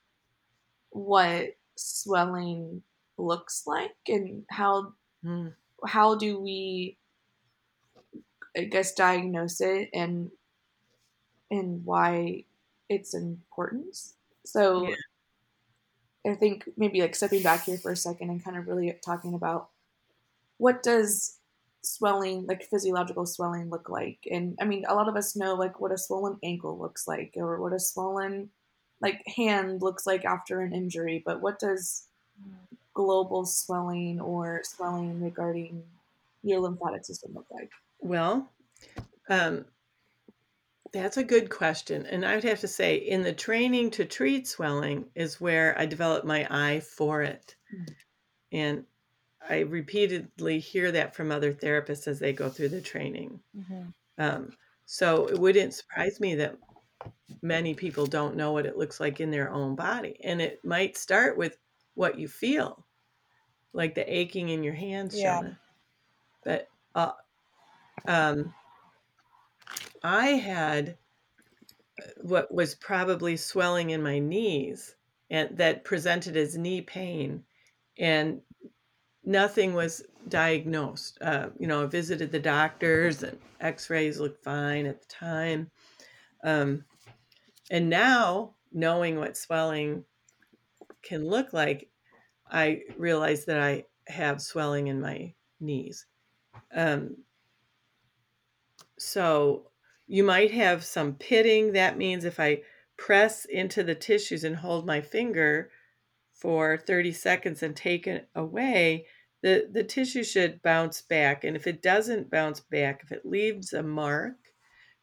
what 0.90 1.57
swelling 1.76 2.83
looks 3.16 3.64
like 3.66 3.94
and 4.09 4.44
how 4.50 4.92
mm. 5.24 5.53
how 5.87 6.14
do 6.14 6.38
we 6.38 6.96
I 8.57 8.64
guess 8.64 8.92
diagnose 8.92 9.61
it 9.61 9.90
and 9.94 10.31
and 11.50 11.85
why 11.85 12.44
it's 12.88 13.14
important. 13.14 13.96
So 14.44 14.88
yeah. 14.88 16.33
I 16.33 16.35
think 16.35 16.68
maybe 16.76 17.00
like 17.00 17.14
stepping 17.14 17.42
back 17.42 17.64
here 17.64 17.79
for 17.79 17.92
a 17.92 17.96
second 17.96 18.31
and 18.31 18.44
kind 18.44 18.57
of 18.57 18.68
really 18.68 18.94
talking 19.05 19.35
about 19.35 19.68
what 20.59 20.83
does 20.83 21.38
swelling, 21.83 22.47
like 22.47 22.62
physiological 22.64 23.27
swelling, 23.27 23.71
look 23.71 23.88
like? 23.88 24.19
And 24.31 24.57
I 24.61 24.64
mean, 24.64 24.85
a 24.88 24.95
lot 24.95 25.09
of 25.09 25.16
us 25.16 25.37
know 25.37 25.55
like 25.55 25.81
what 25.81 25.93
a 25.93 25.99
swollen 25.99 26.38
ankle 26.43 26.79
looks 26.79 27.07
like, 27.09 27.35
or 27.37 27.61
what 27.61 27.73
a 27.73 27.81
swollen 27.81 28.51
like 29.01 29.23
hand 29.37 29.83
looks 29.83 30.07
like 30.07 30.25
after 30.25 30.61
an 30.61 30.75
injury. 30.75 31.23
But 31.25 31.40
what 31.40 31.59
does 31.59 32.07
global 32.95 33.47
swelling 33.47 34.21
or 34.21 34.62
swelling 34.64 35.23
regarding 35.23 35.83
your 36.43 36.61
lymphatic 36.61 37.05
system 37.05 37.33
look 37.35 37.47
like? 37.51 37.71
Well, 38.01 38.51
um, 39.29 39.64
that's 40.93 41.19
a 41.19 41.25
good 41.25 41.51
question. 41.51 42.07
And 42.07 42.25
I 42.25 42.35
would 42.35 42.45
have 42.45 42.61
to 42.61 42.69
say, 42.69 42.97
in 42.97 43.23
the 43.23 43.33
training 43.33 43.90
to 43.93 44.05
treat 44.05 44.49
swelling 44.49 45.05
is 45.14 45.40
where 45.40 45.79
I 45.79 45.87
developed 45.87 46.27
my 46.27 46.47
eye 46.51 46.81
for 46.81 47.23
it. 47.23 47.55
Mm-hmm. 47.75 47.93
And 48.53 48.85
I 49.48 49.61
repeatedly 49.61 50.59
hear 50.59 50.92
that 50.92 51.14
from 51.14 51.33
other 51.33 51.53
therapists 51.53 52.07
as 52.07 52.18
they 52.18 52.33
go 52.33 52.48
through 52.48 52.68
the 52.68 52.81
training. 52.81 53.40
Mm-hmm. 53.57 53.83
Um, 54.18 54.53
so 54.85 55.29
it 55.29 55.38
wouldn't 55.38 55.74
surprise 55.74 56.20
me 56.20 56.35
that 56.37 56.57
many 57.42 57.74
people 57.74 58.07
don't 58.07 58.37
know 58.37 58.53
what 58.53 58.66
it 58.66 58.76
looks 58.76 59.00
like 59.00 59.20
in 59.20 59.31
their 59.31 59.50
own 59.50 59.74
body. 59.74 60.20
And 60.22 60.42
it 60.42 60.64
might 60.64 60.96
start 60.96 61.37
with 61.37 61.57
what 61.94 62.18
you 62.18 62.29
feel, 62.29 62.85
like 63.72 63.94
the 63.94 64.14
aching 64.14 64.50
in 64.50 64.62
your 64.62 64.74
hands, 64.74 65.18
yeah. 65.18 65.40
Shona. 65.40 65.57
But 66.44 66.68
uh, 66.94 67.12
um, 68.07 68.55
I 70.03 70.26
had 70.29 70.96
uh, 72.00 72.07
what 72.22 72.53
was 72.53 72.74
probably 72.74 73.37
swelling 73.37 73.90
in 73.90 74.03
my 74.03 74.18
knees 74.18 74.94
and 75.31 75.57
that 75.57 75.85
presented 75.85 76.37
as 76.37 76.57
knee 76.57 76.81
pain 76.81 77.44
and 77.98 78.40
nothing 79.24 79.74
was 79.74 80.02
diagnosed. 80.28 81.18
Uh, 81.20 81.48
you 81.59 81.66
know 81.66 81.83
i 81.85 81.87
visited 81.87 82.30
the 82.30 82.38
doctors 82.38 83.22
and 83.22 83.38
x-rays 83.61 84.20
looked 84.20 84.42
fine 84.42 84.87
at 84.87 85.00
the 85.00 85.09
time. 85.09 85.70
Um, 86.44 86.85
and 87.70 87.88
now 87.88 88.54
knowing 88.72 89.18
what 89.18 89.37
swelling 89.37 90.04
can 91.02 91.26
look 91.26 91.52
like 91.52 91.88
i 92.50 92.80
realize 92.96 93.44
that 93.46 93.61
i 93.61 93.85
have 94.06 94.42
swelling 94.42 94.88
in 94.88 95.00
my 95.00 95.33
knees. 95.61 96.06
Um, 96.74 97.16
so 98.98 99.70
you 100.06 100.24
might 100.24 100.50
have 100.50 100.85
some 100.85 101.14
pitting. 101.14 101.72
That 101.72 101.96
means 101.96 102.24
if 102.24 102.40
I 102.40 102.62
press 102.96 103.44
into 103.46 103.83
the 103.83 103.94
tissues 103.94 104.44
and 104.44 104.56
hold 104.56 104.87
my 104.87 105.00
finger 105.00 105.70
for 106.40 106.79
30 106.79 107.12
seconds 107.12 107.62
and 107.62 107.76
take 107.76 108.07
it 108.07 108.29
away, 108.35 109.07
the, 109.42 109.68
the 109.70 109.85
tissue 109.85 110.24
should 110.24 110.62
bounce 110.62 111.03
back. 111.03 111.44
And 111.44 111.55
if 111.55 111.66
it 111.66 111.83
doesn't 111.83 112.31
bounce 112.31 112.61
back, 112.61 113.03
if 113.03 113.12
it 113.12 113.26
leaves 113.26 113.72
a 113.72 113.83
mark, 113.83 114.37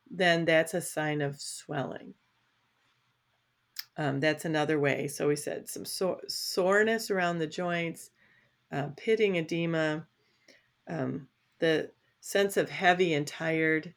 then 0.09 0.45
that's 0.45 0.73
a 0.73 0.81
sign 0.81 1.21
of 1.21 1.39
swelling. 1.39 2.13
Um, 3.97 4.19
that's 4.19 4.45
another 4.45 4.79
way. 4.79 5.07
So 5.07 5.27
we 5.27 5.35
said 5.35 5.67
some 5.67 5.85
so- 5.85 6.21
soreness 6.27 7.09
around 7.09 7.39
the 7.39 7.47
joints, 7.47 8.11
uh, 8.71 8.89
pitting 8.95 9.37
edema, 9.37 10.07
um, 10.87 11.27
the 11.59 11.91
sense 12.19 12.57
of 12.57 12.69
heavy 12.69 13.13
and 13.13 13.27
tired 13.27 13.93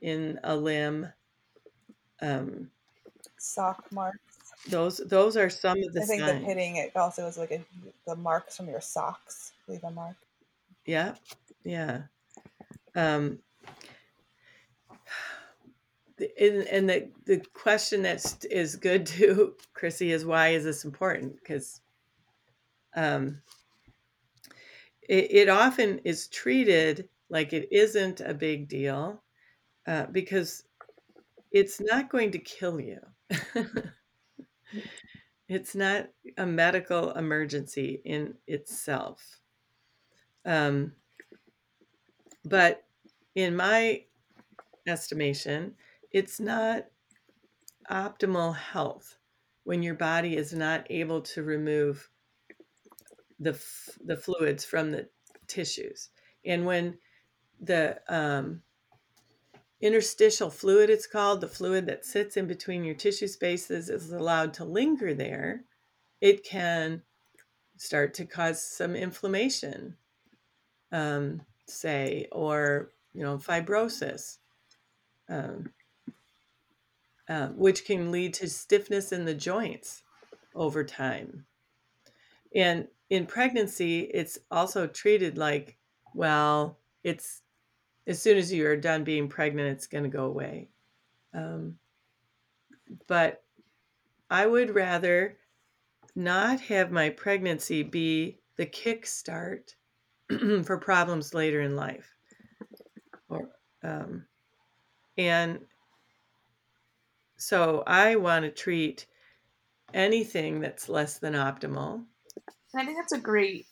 in 0.00 0.38
a 0.44 0.54
limb. 0.54 1.08
Um, 2.20 2.70
Sock 3.38 3.90
marks. 3.90 4.31
Those 4.68 4.98
those 4.98 5.36
are 5.36 5.50
some 5.50 5.78
of 5.82 5.92
the. 5.92 6.02
I 6.02 6.04
think 6.04 6.20
signs. 6.20 6.40
the 6.40 6.46
pitting 6.46 6.76
it 6.76 6.96
also 6.96 7.26
is 7.26 7.36
like 7.36 7.50
a, 7.50 7.60
the 8.06 8.16
marks 8.16 8.56
from 8.56 8.68
your 8.68 8.80
socks 8.80 9.52
leave 9.66 9.82
a 9.82 9.90
mark. 9.90 10.16
Yeah, 10.86 11.14
yeah. 11.64 12.02
Um, 12.94 13.38
and, 16.18 16.62
and 16.68 16.88
the 16.88 17.08
the 17.24 17.42
question 17.54 18.02
that 18.02 18.44
is 18.50 18.76
good 18.76 19.06
too, 19.06 19.54
Chrissy, 19.74 20.12
is 20.12 20.24
why 20.24 20.48
is 20.48 20.64
this 20.64 20.84
important? 20.84 21.36
Because 21.36 21.80
um, 22.94 23.40
it, 25.08 25.30
it 25.30 25.48
often 25.48 25.98
is 26.04 26.28
treated 26.28 27.08
like 27.30 27.52
it 27.52 27.68
isn't 27.72 28.20
a 28.20 28.34
big 28.34 28.68
deal 28.68 29.22
uh, 29.86 30.06
because 30.12 30.64
it's 31.50 31.80
not 31.80 32.10
going 32.10 32.30
to 32.30 32.38
kill 32.38 32.80
you. 32.80 33.00
it's 35.48 35.74
not 35.74 36.08
a 36.38 36.46
medical 36.46 37.12
emergency 37.12 38.00
in 38.04 38.34
itself. 38.46 39.40
Um, 40.44 40.92
but 42.44 42.84
in 43.34 43.54
my 43.56 44.04
estimation, 44.86 45.74
it's 46.10 46.40
not 46.40 46.86
optimal 47.90 48.54
health 48.56 49.18
when 49.64 49.82
your 49.82 49.94
body 49.94 50.36
is 50.36 50.52
not 50.52 50.86
able 50.90 51.20
to 51.20 51.42
remove 51.42 52.08
the 53.40 53.50
f- 53.50 53.98
the 54.04 54.16
fluids 54.16 54.64
from 54.64 54.90
the 54.90 55.08
tissues 55.46 56.10
and 56.44 56.64
when 56.64 56.96
the 57.60 58.00
um, 58.08 58.62
interstitial 59.82 60.48
fluid, 60.48 60.88
it's 60.88 61.06
called, 61.06 61.40
the 61.40 61.48
fluid 61.48 61.86
that 61.86 62.06
sits 62.06 62.36
in 62.36 62.46
between 62.46 62.84
your 62.84 62.94
tissue 62.94 63.26
spaces, 63.26 63.90
is 63.90 64.12
allowed 64.12 64.54
to 64.54 64.64
linger 64.64 65.12
there, 65.12 65.64
it 66.20 66.44
can 66.44 67.02
start 67.76 68.14
to 68.14 68.24
cause 68.24 68.64
some 68.64 68.94
inflammation, 68.94 69.96
um, 70.92 71.42
say, 71.66 72.28
or 72.30 72.92
you 73.12 73.22
know, 73.22 73.36
fibrosis, 73.36 74.38
um, 75.28 75.70
uh, 77.28 77.48
which 77.48 77.84
can 77.84 78.12
lead 78.12 78.32
to 78.34 78.48
stiffness 78.48 79.12
in 79.12 79.24
the 79.24 79.34
joints 79.34 80.02
over 80.54 80.84
time. 80.84 81.44
And 82.54 82.86
in 83.10 83.26
pregnancy, 83.26 84.02
it's 84.14 84.38
also 84.50 84.86
treated 84.86 85.36
like, 85.36 85.76
well, 86.14 86.78
it's 87.02 87.42
as 88.06 88.20
soon 88.20 88.36
as 88.36 88.52
you 88.52 88.66
are 88.66 88.76
done 88.76 89.04
being 89.04 89.28
pregnant, 89.28 89.70
it's 89.70 89.86
going 89.86 90.04
to 90.04 90.10
go 90.10 90.24
away. 90.24 90.68
Um, 91.34 91.78
but 93.06 93.42
I 94.30 94.46
would 94.46 94.74
rather 94.74 95.38
not 96.14 96.60
have 96.60 96.90
my 96.90 97.10
pregnancy 97.10 97.82
be 97.82 98.38
the 98.56 98.66
kickstart 98.66 99.74
for 100.64 100.78
problems 100.78 101.34
later 101.34 101.60
in 101.60 101.76
life. 101.76 102.14
Or, 103.28 103.48
um, 103.82 104.26
and 105.16 105.60
so 107.36 107.82
I 107.86 108.16
want 108.16 108.44
to 108.44 108.50
treat 108.50 109.06
anything 109.94 110.60
that's 110.60 110.88
less 110.88 111.18
than 111.18 111.34
optimal. 111.34 112.04
I 112.74 112.84
think 112.84 112.96
that's 112.96 113.12
a 113.12 113.20
great 113.20 113.66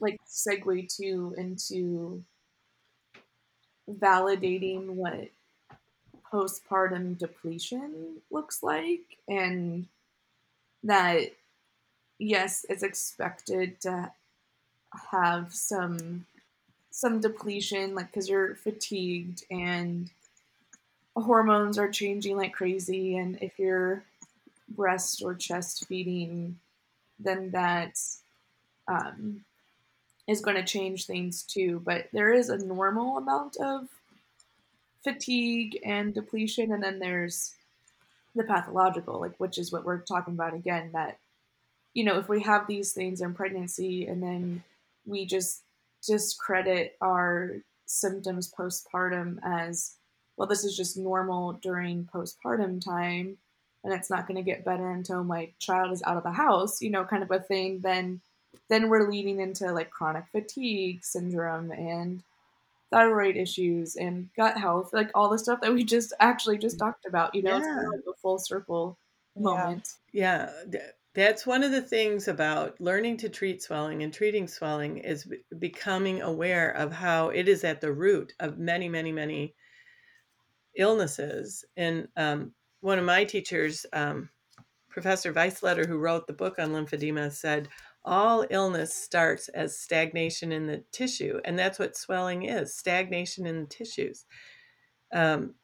like 0.00 0.16
segue 0.28 0.86
to 0.96 1.34
into 1.36 2.22
validating 3.90 4.86
what 4.86 5.28
postpartum 6.32 7.16
depletion 7.16 8.16
looks 8.30 8.62
like 8.62 9.16
and 9.28 9.86
that 10.82 11.32
yes 12.18 12.66
it's 12.68 12.82
expected 12.82 13.80
to 13.80 14.10
have 15.10 15.54
some 15.54 16.26
some 16.90 17.20
depletion 17.20 17.94
like 17.94 18.06
because 18.06 18.28
you're 18.28 18.54
fatigued 18.56 19.44
and 19.50 20.10
hormones 21.16 21.78
are 21.78 21.88
changing 21.88 22.36
like 22.36 22.52
crazy. 22.52 23.16
And 23.16 23.38
if 23.40 23.58
you're 23.58 24.02
breast 24.68 25.22
or 25.22 25.34
chest 25.34 25.86
feeding 25.86 26.58
then 27.18 27.50
that's 27.50 28.20
um, 28.88 29.42
is 30.26 30.40
going 30.40 30.56
to 30.56 30.64
change 30.64 31.06
things 31.06 31.42
too. 31.42 31.80
But 31.84 32.08
there 32.12 32.32
is 32.32 32.48
a 32.48 32.58
normal 32.58 33.18
amount 33.18 33.56
of 33.56 33.88
fatigue 35.04 35.78
and 35.84 36.12
depletion, 36.12 36.72
and 36.72 36.82
then 36.82 36.98
there's 36.98 37.54
the 38.34 38.44
pathological, 38.44 39.20
like 39.20 39.34
which 39.38 39.58
is 39.58 39.72
what 39.72 39.84
we're 39.84 39.98
talking 39.98 40.34
about 40.34 40.54
again. 40.54 40.90
That 40.92 41.18
you 41.94 42.04
know, 42.04 42.18
if 42.18 42.28
we 42.28 42.42
have 42.42 42.66
these 42.66 42.92
things 42.92 43.20
in 43.20 43.34
pregnancy 43.34 44.06
and 44.06 44.22
then 44.22 44.62
we 45.06 45.24
just 45.24 45.62
discredit 46.06 46.96
our 47.00 47.52
symptoms 47.86 48.52
postpartum 48.52 49.38
as 49.42 49.94
well, 50.36 50.48
this 50.48 50.64
is 50.64 50.76
just 50.76 50.98
normal 50.98 51.54
during 51.54 52.08
postpartum 52.12 52.84
time, 52.84 53.38
and 53.82 53.94
it's 53.94 54.10
not 54.10 54.26
going 54.26 54.36
to 54.36 54.42
get 54.42 54.64
better 54.64 54.90
until 54.90 55.24
my 55.24 55.50
child 55.58 55.92
is 55.92 56.02
out 56.02 56.18
of 56.18 56.24
the 56.24 56.32
house, 56.32 56.82
you 56.82 56.90
know, 56.90 57.04
kind 57.04 57.22
of 57.22 57.30
a 57.30 57.40
thing. 57.40 57.80
Then 57.80 58.20
then 58.68 58.88
we're 58.88 59.10
leading 59.10 59.40
into 59.40 59.72
like 59.72 59.90
chronic 59.90 60.24
fatigue 60.32 61.04
syndrome 61.04 61.70
and 61.70 62.22
thyroid 62.90 63.36
issues 63.36 63.96
and 63.96 64.28
gut 64.36 64.56
health, 64.56 64.90
like 64.92 65.10
all 65.14 65.28
the 65.28 65.38
stuff 65.38 65.60
that 65.60 65.72
we 65.72 65.84
just 65.84 66.12
actually 66.20 66.58
just 66.58 66.78
talked 66.78 67.06
about. 67.06 67.34
You 67.34 67.42
know, 67.42 67.50
yeah. 67.52 67.58
it's 67.58 67.66
kind 67.66 67.78
of 67.78 67.92
like 67.92 68.04
a 68.08 68.18
full 68.20 68.38
circle 68.38 68.98
moment. 69.36 69.88
Yeah. 70.12 70.50
yeah. 70.70 70.80
That's 71.14 71.46
one 71.46 71.62
of 71.62 71.70
the 71.70 71.80
things 71.80 72.28
about 72.28 72.78
learning 72.78 73.16
to 73.18 73.30
treat 73.30 73.62
swelling 73.62 74.02
and 74.02 74.12
treating 74.12 74.46
swelling 74.46 74.98
is 74.98 75.26
becoming 75.58 76.20
aware 76.20 76.70
of 76.72 76.92
how 76.92 77.30
it 77.30 77.48
is 77.48 77.64
at 77.64 77.80
the 77.80 77.90
root 77.90 78.34
of 78.38 78.58
many, 78.58 78.86
many, 78.86 79.12
many 79.12 79.54
illnesses. 80.76 81.64
And 81.74 82.08
um, 82.18 82.52
one 82.80 82.98
of 82.98 83.06
my 83.06 83.24
teachers, 83.24 83.86
um, 83.94 84.28
Professor 84.90 85.32
Weissleder, 85.32 85.86
who 85.86 85.96
wrote 85.96 86.26
the 86.26 86.34
book 86.34 86.58
on 86.58 86.72
lymphedema, 86.72 87.32
said 87.32 87.68
all 88.06 88.46
illness 88.50 88.94
starts 88.94 89.48
as 89.48 89.78
stagnation 89.78 90.52
in 90.52 90.66
the 90.66 90.84
tissue, 90.92 91.40
and 91.44 91.58
that's 91.58 91.78
what 91.78 91.96
swelling 91.96 92.44
is 92.44 92.74
stagnation 92.74 93.46
in 93.46 93.60
the 93.60 93.66
tissues. 93.66 94.24
Um, 95.12 95.54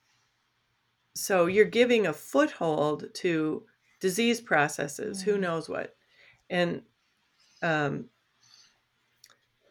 so 1.15 1.47
you're 1.47 1.65
giving 1.65 2.07
a 2.07 2.13
foothold 2.13 3.07
to 3.15 3.65
disease 4.01 4.41
processes, 4.41 5.21
mm-hmm. 5.21 5.31
who 5.31 5.39
knows 5.39 5.69
what. 5.69 5.95
And 6.51 6.83
um, 7.63 8.07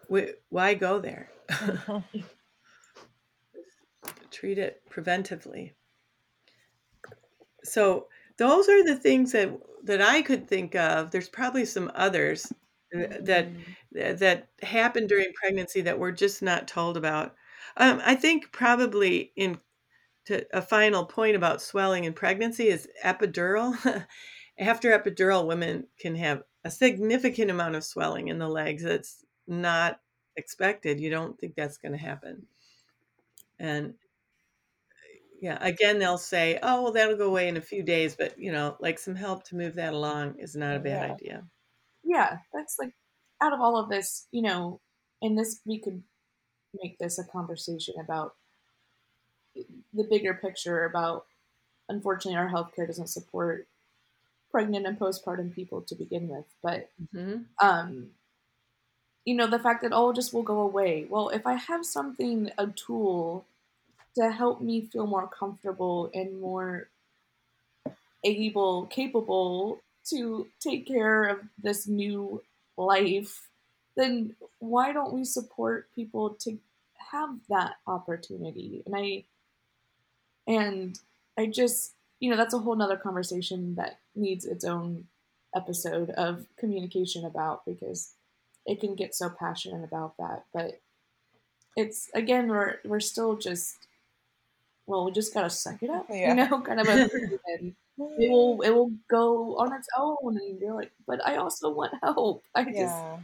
we, 0.09 0.33
why 0.49 0.73
go 0.73 0.99
there? 0.99 1.29
Treat 4.31 4.57
it 4.57 4.81
preventively. 4.89 5.73
So 7.63 8.07
those 8.37 8.69
are 8.69 8.83
the 8.83 8.95
things 8.95 9.33
that 9.33 9.51
that 9.83 10.01
I 10.01 10.21
could 10.21 10.47
think 10.47 10.75
of. 10.75 11.11
There's 11.11 11.29
probably 11.29 11.65
some 11.65 11.91
others 11.95 12.51
that 12.91 13.49
mm. 13.49 14.19
that 14.19 14.49
happen 14.61 15.07
during 15.07 15.31
pregnancy 15.33 15.81
that 15.81 15.99
we're 15.99 16.11
just 16.11 16.41
not 16.41 16.67
told 16.67 16.97
about. 16.97 17.35
Um, 17.77 18.01
I 18.05 18.15
think 18.15 18.51
probably 18.51 19.31
in 19.35 19.59
to 20.25 20.45
a 20.55 20.61
final 20.61 21.05
point 21.05 21.35
about 21.35 21.61
swelling 21.61 22.03
in 22.03 22.13
pregnancy 22.13 22.67
is 22.67 22.87
epidural. 23.03 24.05
After 24.59 24.97
epidural, 24.97 25.47
women 25.47 25.87
can 25.99 26.15
have 26.15 26.43
a 26.63 26.69
significant 26.69 27.49
amount 27.49 27.75
of 27.75 27.83
swelling 27.83 28.27
in 28.27 28.37
the 28.37 28.47
legs. 28.47 28.83
That's 28.83 29.25
not 29.47 29.99
expected. 30.35 30.99
You 30.99 31.09
don't 31.09 31.39
think 31.39 31.55
that's 31.55 31.77
going 31.77 31.93
to 31.93 31.97
happen. 31.97 32.45
And 33.59 33.95
yeah, 35.41 35.57
again, 35.59 35.97
they'll 35.97 36.19
say, 36.19 36.59
oh, 36.61 36.83
well, 36.83 36.91
that'll 36.93 37.17
go 37.17 37.27
away 37.27 37.47
in 37.47 37.57
a 37.57 37.61
few 37.61 37.81
days. 37.81 38.15
But, 38.15 38.37
you 38.37 38.51
know, 38.51 38.77
like 38.79 38.99
some 38.99 39.15
help 39.15 39.43
to 39.45 39.55
move 39.55 39.73
that 39.75 39.93
along 39.93 40.35
is 40.37 40.55
not 40.55 40.75
a 40.75 40.79
bad 40.79 41.07
yeah. 41.07 41.13
idea. 41.13 41.43
Yeah, 42.03 42.37
that's 42.53 42.77
like 42.79 42.93
out 43.41 43.51
of 43.51 43.59
all 43.59 43.75
of 43.75 43.89
this, 43.89 44.27
you 44.31 44.43
know, 44.43 44.79
and 45.19 45.37
this, 45.37 45.59
we 45.65 45.79
could 45.79 46.03
make 46.81 46.99
this 46.99 47.17
a 47.17 47.23
conversation 47.23 47.95
about 47.99 48.35
the 49.93 50.03
bigger 50.09 50.35
picture 50.35 50.85
about 50.85 51.25
unfortunately 51.89 52.37
our 52.37 52.49
healthcare 52.49 52.87
doesn't 52.87 53.09
support 53.09 53.67
pregnant 54.49 54.85
and 54.85 54.97
postpartum 54.97 55.53
people 55.53 55.81
to 55.81 55.93
begin 55.95 56.29
with 56.29 56.45
but 56.63 56.89
mm-hmm. 57.13 57.41
um 57.59 58.07
you 59.25 59.35
know 59.35 59.47
the 59.47 59.59
fact 59.59 59.83
that 59.83 59.91
oh 59.93 60.13
just 60.13 60.33
will 60.33 60.41
go 60.41 60.61
away 60.61 61.05
well 61.09 61.27
if 61.27 61.45
i 61.45 61.55
have 61.55 61.85
something 61.85 62.49
a 62.57 62.67
tool 62.67 63.45
to 64.15 64.31
help 64.31 64.61
me 64.61 64.81
feel 64.91 65.07
more 65.07 65.27
comfortable 65.27 66.09
and 66.13 66.39
more 66.39 66.89
able 68.23 68.85
capable 68.87 69.81
to 70.05 70.47
take 70.59 70.87
care 70.87 71.23
of 71.25 71.39
this 71.61 71.87
new 71.87 72.41
life 72.77 73.47
then 73.97 74.35
why 74.59 74.91
don't 74.93 75.13
we 75.13 75.23
support 75.23 75.87
people 75.95 76.29
to 76.39 76.57
have 77.11 77.29
that 77.49 77.75
opportunity 77.87 78.83
and 78.85 78.95
i 78.95 79.23
and 80.47 80.99
I 81.37 81.45
just, 81.45 81.93
you 82.19 82.29
know, 82.29 82.37
that's 82.37 82.53
a 82.53 82.59
whole 82.59 82.75
nother 82.75 82.97
conversation 82.97 83.75
that 83.75 83.99
needs 84.15 84.45
its 84.45 84.65
own 84.65 85.05
episode 85.55 86.09
of 86.11 86.45
communication 86.57 87.25
about 87.25 87.65
because 87.65 88.13
it 88.65 88.79
can 88.79 88.95
get 88.95 89.15
so 89.15 89.29
passionate 89.29 89.83
about 89.83 90.17
that. 90.17 90.45
But 90.53 90.81
it's 91.75 92.09
again, 92.13 92.47
we're 92.47 92.75
we're 92.83 92.99
still 92.99 93.37
just 93.37 93.75
well, 94.91 95.05
we 95.05 95.11
just 95.11 95.33
gotta 95.33 95.49
suck 95.49 95.81
it 95.81 95.89
up, 95.89 96.05
yeah. 96.09 96.29
you 96.29 96.35
know, 96.35 96.59
kind 96.61 96.81
of 96.81 96.87
a 96.89 97.03
it 98.19 98.29
will 98.29 98.61
it 98.61 98.71
will 98.71 98.91
go 99.09 99.55
on 99.57 99.73
its 99.73 99.87
own, 99.97 100.37
and 100.37 100.59
you're 100.59 100.75
like, 100.75 100.91
but 101.07 101.25
I 101.25 101.37
also 101.37 101.69
want 101.69 101.93
help. 102.03 102.43
I 102.55 102.65
just, 102.65 102.75
yeah. 102.77 103.17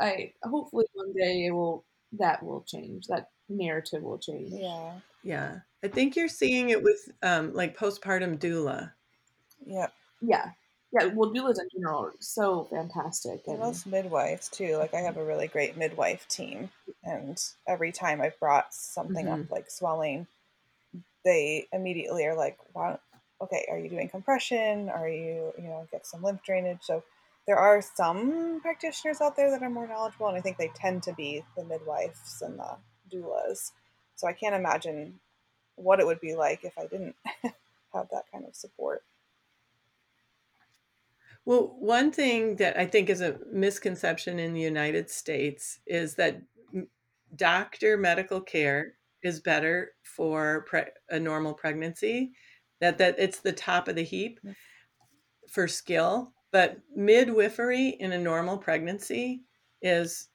I 0.00 0.32
hopefully 0.42 0.86
one 0.92 1.12
day 1.12 1.46
it 1.46 1.52
will 1.52 1.84
that 2.18 2.42
will 2.42 2.64
change. 2.66 3.06
That 3.06 3.28
narrative 3.48 4.02
will 4.02 4.18
change. 4.18 4.54
Yeah, 4.54 4.94
yeah. 5.22 5.58
I 5.84 5.88
think 5.88 6.16
you're 6.16 6.26
seeing 6.26 6.70
it 6.70 6.82
with 6.82 7.08
um, 7.22 7.54
like 7.54 7.78
postpartum 7.78 8.40
doula. 8.40 8.90
Yep. 9.64 9.92
Yeah. 10.20 10.50
Yeah. 10.90 11.06
Well, 11.14 11.32
doulas 11.32 11.60
in 11.60 11.68
general 11.76 12.06
are 12.06 12.14
so 12.18 12.64
fantastic. 12.64 13.42
And 13.46 13.60
most 13.60 13.86
midwives 13.86 14.48
too. 14.48 14.78
Like 14.78 14.94
I 14.94 15.00
have 15.00 15.16
a 15.16 15.24
really 15.24 15.46
great 15.46 15.76
midwife 15.76 16.26
team, 16.26 16.70
and 17.04 17.40
every 17.68 17.92
time 17.92 18.20
I've 18.20 18.38
brought 18.40 18.74
something 18.74 19.26
mm-hmm. 19.26 19.42
up 19.42 19.50
like 19.52 19.70
swelling, 19.70 20.26
they 21.24 21.68
immediately 21.72 22.26
are 22.26 22.36
like, 22.36 22.58
"Wow, 22.74 23.00
okay, 23.40 23.66
are 23.70 23.78
you 23.78 23.88
doing 23.88 24.08
compression? 24.08 24.88
Are 24.88 25.08
you, 25.08 25.52
you 25.56 25.64
know, 25.64 25.86
get 25.90 26.06
some 26.06 26.22
lymph 26.22 26.42
drainage?" 26.42 26.82
So 26.82 27.02
there 27.46 27.56
are 27.58 27.82
some 27.82 28.60
practitioners 28.60 29.20
out 29.20 29.36
there 29.36 29.50
that 29.50 29.62
are 29.62 29.70
more 29.70 29.86
knowledgeable, 29.86 30.28
and 30.28 30.36
I 30.36 30.40
think 30.40 30.58
they 30.58 30.68
tend 30.74 31.02
to 31.04 31.14
be 31.14 31.44
the 31.56 31.64
midwives 31.64 32.42
and 32.42 32.58
the 32.58 32.78
doulas. 33.10 33.72
So 34.16 34.26
I 34.26 34.32
can't 34.32 34.54
imagine 34.54 35.20
what 35.76 36.00
it 36.00 36.06
would 36.06 36.20
be 36.20 36.34
like 36.34 36.64
if 36.64 36.78
I 36.78 36.86
didn't 36.86 37.16
have 37.92 38.08
that 38.10 38.24
kind 38.32 38.44
of 38.46 38.54
support. 38.54 39.04
Well, 41.44 41.76
one 41.78 42.10
thing 42.10 42.56
that 42.56 42.78
I 42.78 42.86
think 42.86 43.10
is 43.10 43.20
a 43.20 43.38
misconception 43.50 44.38
in 44.38 44.54
the 44.54 44.60
United 44.60 45.10
States 45.10 45.80
is 45.86 46.14
that 46.14 46.42
doctor 47.34 47.96
medical 47.96 48.40
care 48.40 48.94
is 49.24 49.40
better 49.40 49.92
for 50.04 50.64
pre- 50.68 50.92
a 51.10 51.18
normal 51.20 51.54
pregnancy, 51.54 52.32
that 52.80 52.98
that 52.98 53.16
it's 53.18 53.40
the 53.40 53.52
top 53.52 53.88
of 53.88 53.96
the 53.96 54.04
heap 54.04 54.40
for 55.50 55.68
skill, 55.68 56.32
but 56.50 56.78
midwifery 56.94 57.88
in 57.88 58.12
a 58.12 58.18
normal 58.18 58.58
pregnancy 58.58 59.42
is 59.82 60.28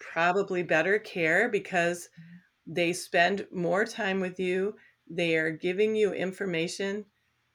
probably 0.00 0.62
better 0.62 0.98
care 0.98 1.48
because 1.48 2.08
mm 2.18 2.24
they 2.70 2.92
spend 2.92 3.46
more 3.50 3.86
time 3.86 4.20
with 4.20 4.38
you. 4.38 4.76
They 5.08 5.36
are 5.38 5.50
giving 5.50 5.96
you 5.96 6.12
information. 6.12 7.06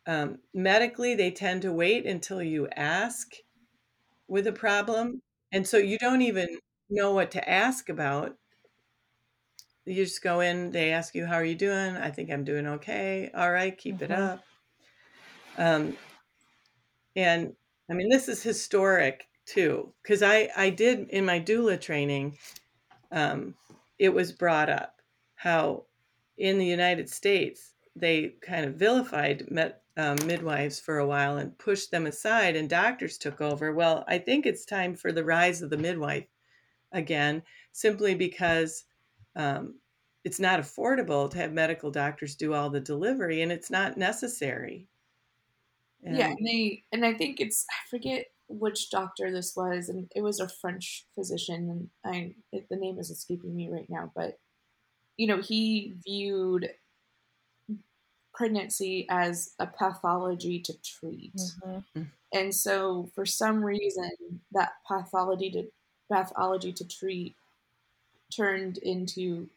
Um, 0.08 0.40
medically, 0.56 1.16
they 1.16 1.32
tend 1.32 1.62
to 1.64 1.72
wait 1.72 2.08
until 2.08 2.42
you 2.42 2.68
ask 2.70 3.32
with 4.28 4.48
a 4.48 4.52
problem. 4.54 5.22
And 5.52 5.68
so 5.68 5.78
you 5.78 5.98
don't 6.00 6.22
even 6.22 6.48
know 6.90 7.14
what 7.14 7.32
to 7.32 7.50
ask 7.50 7.90
about. 7.90 8.38
You 9.86 10.06
just 10.06 10.24
go 10.24 10.40
in, 10.40 10.72
they 10.72 10.92
ask 10.92 11.14
you, 11.14 11.26
How 11.26 11.36
are 11.36 11.46
you 11.46 11.56
doing? 11.56 11.96
I 11.98 12.10
think 12.10 12.32
I'm 12.32 12.44
doing 12.44 12.68
okay. 12.68 13.32
All 13.36 13.52
right, 13.52 13.78
keep 13.78 13.96
mm-hmm. 13.96 14.06
it 14.06 14.12
up. 14.12 14.44
Um, 15.58 15.98
and 17.16 17.54
I 17.90 17.94
mean, 17.94 18.10
this 18.10 18.28
is 18.28 18.42
historic 18.42 19.28
too, 19.46 19.94
because 20.02 20.24
I, 20.24 20.50
I 20.56 20.70
did 20.70 21.10
in 21.10 21.26
my 21.26 21.40
doula 21.40 21.80
training, 21.80 22.38
um, 23.12 23.56
it 24.00 24.10
was 24.10 24.32
brought 24.32 24.70
up 24.70 25.02
how 25.36 25.84
in 26.38 26.58
the 26.58 26.66
United 26.66 27.10
States 27.10 27.74
they 27.96 28.36
kind 28.42 28.66
of 28.66 28.76
vilified 28.76 29.52
med, 29.52 29.76
um, 29.98 30.18
midwives 30.26 30.80
for 30.80 30.98
a 30.98 31.06
while 31.06 31.38
and 31.38 31.58
pushed 31.58 31.92
them 31.92 32.08
aside, 32.08 32.56
and 32.56 32.70
doctors 32.70 33.18
took 33.18 33.42
over. 33.42 33.74
Well, 33.74 34.04
I 34.08 34.18
think 34.18 34.46
it's 34.46 34.66
time 34.66 34.96
for 34.96 35.12
the 35.12 35.24
rise 35.24 35.62
of 35.62 35.70
the 35.70 35.78
midwife 35.78 36.26
again, 36.92 37.44
simply 37.72 38.16
because 38.16 38.86
um, 39.36 39.76
it's 40.24 40.40
not 40.40 40.60
affordable 40.60 41.30
to 41.30 41.38
have 41.38 41.52
medical 41.52 41.92
doctors 41.92 42.36
do 42.36 42.54
all 42.54 42.70
the 42.70 42.80
delivery, 42.80 43.42
and 43.42 43.52
it's 43.52 43.70
not 43.70 43.98
necessary. 43.98 44.88
And 46.04 46.18
yeah, 46.18 46.30
and 46.30 46.46
they 46.46 46.84
and 46.92 47.06
I 47.06 47.14
think 47.14 47.40
it's 47.40 47.66
I 47.70 47.90
forget 47.90 48.28
which 48.48 48.90
doctor 48.90 49.32
this 49.32 49.56
was, 49.56 49.90
and 49.90 50.10
it 50.16 50.22
was 50.22 50.40
a 50.40 50.50
French 50.50 51.06
physician, 51.16 51.70
and 51.70 51.90
I 52.14 52.36
it, 52.52 52.68
the 52.70 52.76
name 52.76 53.00
is 53.00 53.10
escaping 53.10 53.56
me 53.56 53.70
right 53.70 53.90
now, 53.90 54.12
but 54.16 54.38
you 55.18 55.28
know, 55.28 55.42
he 55.42 55.94
viewed 56.06 56.70
pregnancy 58.34 59.06
as 59.10 59.54
a 59.60 59.68
pathology 59.68 60.60
to 60.60 60.74
treat. 60.82 61.36
Mm-hmm. 61.36 62.00
Mm. 62.00 62.08
And 62.34 62.56
so 62.56 63.10
for 63.14 63.26
some 63.26 63.64
reason 63.64 64.10
that 64.54 64.72
pathology 64.88 65.52
to 65.52 65.66
pathology 66.12 66.74
to 66.74 66.88
treat 66.88 67.36
turned 68.36 68.78
into 68.80 69.50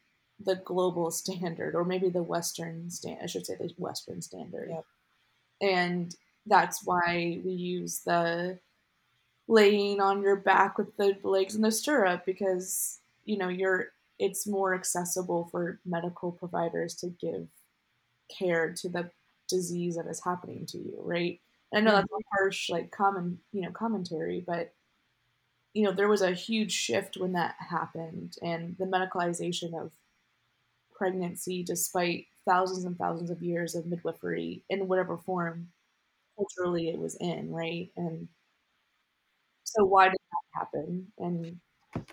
the 0.44 0.56
global 0.56 1.10
standard 1.10 1.74
or 1.74 1.84
maybe 1.84 2.10
the 2.10 2.22
western 2.22 2.90
stand 2.90 3.18
I 3.22 3.26
should 3.26 3.46
say 3.46 3.56
the 3.58 3.72
western 3.78 4.20
standard. 4.20 4.68
Yep. 4.70 4.84
And 5.62 6.14
that's 6.44 6.84
why 6.84 7.40
we 7.44 7.52
use 7.52 8.02
the 8.04 8.58
laying 9.48 10.00
on 10.00 10.22
your 10.22 10.36
back 10.36 10.76
with 10.76 10.94
the 10.96 11.16
legs 11.22 11.54
in 11.54 11.62
the 11.62 11.70
stirrup 11.70 12.26
because 12.26 12.98
you 13.24 13.38
know 13.38 13.48
you're 13.48 13.88
it's 14.18 14.46
more 14.46 14.74
accessible 14.74 15.48
for 15.50 15.80
medical 15.84 16.32
providers 16.32 16.94
to 16.96 17.08
give 17.20 17.46
care 18.36 18.72
to 18.72 18.88
the 18.88 19.10
disease 19.48 19.96
that 19.96 20.06
is 20.06 20.22
happening 20.24 20.66
to 20.66 20.78
you, 20.78 20.98
right? 21.02 21.40
And 21.72 21.80
I 21.80 21.90
know 21.90 21.96
hmm. 21.96 22.02
that's 22.02 22.12
a 22.12 22.38
harsh, 22.38 22.70
like 22.70 22.90
common, 22.90 23.38
you 23.52 23.62
know, 23.62 23.70
commentary, 23.70 24.42
but 24.46 24.72
you 25.76 25.82
know, 25.82 25.92
there 25.92 26.08
was 26.08 26.22
a 26.22 26.32
huge 26.32 26.72
shift 26.72 27.18
when 27.18 27.32
that 27.32 27.54
happened, 27.58 28.38
and 28.40 28.74
the 28.78 28.86
medicalization 28.86 29.78
of 29.78 29.92
pregnancy, 30.96 31.62
despite 31.62 32.28
thousands 32.48 32.86
and 32.86 32.96
thousands 32.96 33.28
of 33.28 33.42
years 33.42 33.74
of 33.74 33.84
midwifery 33.84 34.62
in 34.70 34.88
whatever 34.88 35.18
form 35.18 35.68
culturally 36.34 36.88
it 36.88 36.98
was 36.98 37.14
in, 37.16 37.52
right? 37.52 37.90
And 37.94 38.26
so, 39.64 39.84
why 39.84 40.06
did 40.06 40.16
that 40.16 40.58
happen? 40.60 41.12
And 41.18 41.60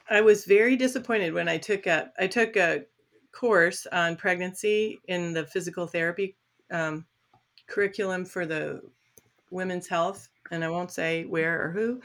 I 0.10 0.20
was 0.20 0.44
very 0.44 0.76
disappointed 0.76 1.34
when 1.34 1.48
I 1.48 1.58
took 1.58 1.88
a 1.88 2.12
I 2.20 2.28
took 2.28 2.58
a 2.58 2.84
course 3.32 3.88
on 3.94 4.18
pregnancy 4.18 5.00
in 5.08 5.32
the 5.32 5.46
physical 5.46 5.88
therapy 5.88 6.36
um, 6.70 7.06
curriculum 7.68 8.26
for 8.26 8.46
the 8.46 8.82
women's 9.52 9.88
health, 9.88 10.28
and 10.52 10.66
I 10.66 10.70
won't 10.70 10.92
say 10.92 11.24
where 11.24 11.64
or 11.64 11.72
who, 11.72 12.02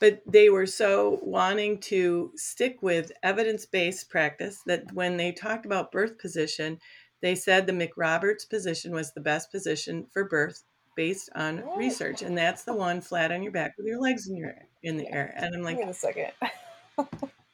but 0.00 0.20
they 0.26 0.48
were 0.50 0.66
so 0.66 1.18
wanting 1.22 1.80
to 1.80 2.32
stick 2.36 2.78
with 2.82 3.12
evidence 3.22 3.66
based 3.66 4.10
practice 4.10 4.60
that 4.66 4.84
when 4.92 5.16
they 5.16 5.32
talked 5.32 5.66
about 5.66 5.92
birth 5.92 6.18
position, 6.18 6.78
they 7.22 7.34
said 7.34 7.66
the 7.66 7.72
McRoberts 7.72 8.48
position 8.48 8.92
was 8.92 9.12
the 9.12 9.20
best 9.20 9.50
position 9.50 10.06
for 10.12 10.28
birth 10.28 10.62
based 10.96 11.28
on 11.34 11.62
research, 11.76 12.22
and 12.22 12.36
that's 12.36 12.64
the 12.64 12.74
one 12.74 13.00
flat 13.00 13.30
on 13.32 13.42
your 13.42 13.52
back 13.52 13.74
with 13.76 13.86
your 13.86 14.00
legs 14.00 14.28
in 14.28 14.36
your 14.36 14.54
in 14.82 14.96
the 14.96 15.10
air. 15.12 15.32
And 15.36 15.54
I'm 15.54 15.62
like, 15.62 15.78
wait 15.78 15.88
a 15.88 15.94
second. 15.94 16.32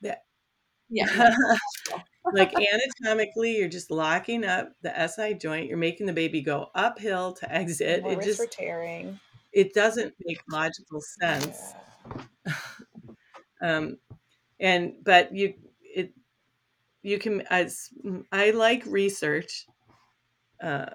that, 0.02 0.22
Yeah. 0.90 1.06
like 2.34 2.52
anatomically, 2.54 3.56
you're 3.56 3.68
just 3.68 3.90
locking 3.90 4.44
up 4.44 4.72
the 4.82 4.92
SI 5.08 5.34
joint. 5.34 5.66
You're 5.66 5.78
making 5.78 6.06
the 6.06 6.12
baby 6.12 6.42
go 6.42 6.68
uphill 6.74 7.32
to 7.34 7.50
exit. 7.52 8.02
More 8.02 8.12
It 8.12 8.22
just 8.22 8.38
for 8.38 8.46
tearing. 8.46 9.18
it 9.52 9.72
doesn't 9.72 10.14
make 10.26 10.38
logical 10.50 11.00
sense. 11.00 11.58
Yeah. 11.72 11.78
um, 13.62 13.98
and 14.60 14.94
but 15.04 15.34
you 15.34 15.54
it 15.82 16.12
you 17.02 17.18
can 17.18 17.42
as 17.50 17.90
I 18.30 18.50
like 18.50 18.84
research, 18.86 19.66
uh, 20.62 20.86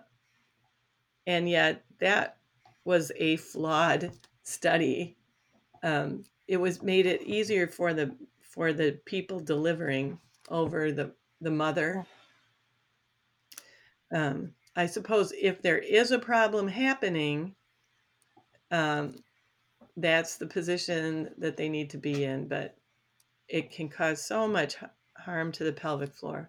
and 1.26 1.49
yet 1.49 1.84
that 1.99 2.38
was 2.86 3.12
a 3.18 3.38
flawed 3.38 4.12
study. 4.43 5.18
Um, 5.84 6.24
it 6.47 6.58
was 6.58 6.82
made 6.82 7.05
it 7.05 7.22
easier 7.24 7.68
for 7.68 7.93
the 7.93 8.16
for 8.41 8.74
the 8.74 8.99
people 9.05 9.39
delivering 9.39 10.20
over 10.49 10.91
the 10.91 11.14
the 11.41 11.51
mother. 11.51 12.05
Um, 14.14 14.53
I 14.76 14.86
suppose 14.86 15.34
if 15.39 15.62
there 15.62 15.80
is 15.80 16.12
a 16.12 16.20
problem 16.20 16.68
happening, 16.68 17.55
um, 18.72 19.16
that's 19.98 20.38
the 20.38 20.45
position 20.45 21.32
that 21.39 21.58
they 21.58 21.68
need 21.68 21.89
to 21.89 21.98
be 21.98 22.24
in, 22.24 22.48
but 22.48 22.78
it 23.50 23.72
can 23.72 23.89
cause 23.89 24.24
so 24.24 24.48
much 24.48 24.78
harm 25.18 25.52
to 25.54 25.64
the 25.64 25.74
pelvic 25.74 26.14
floor. 26.14 26.48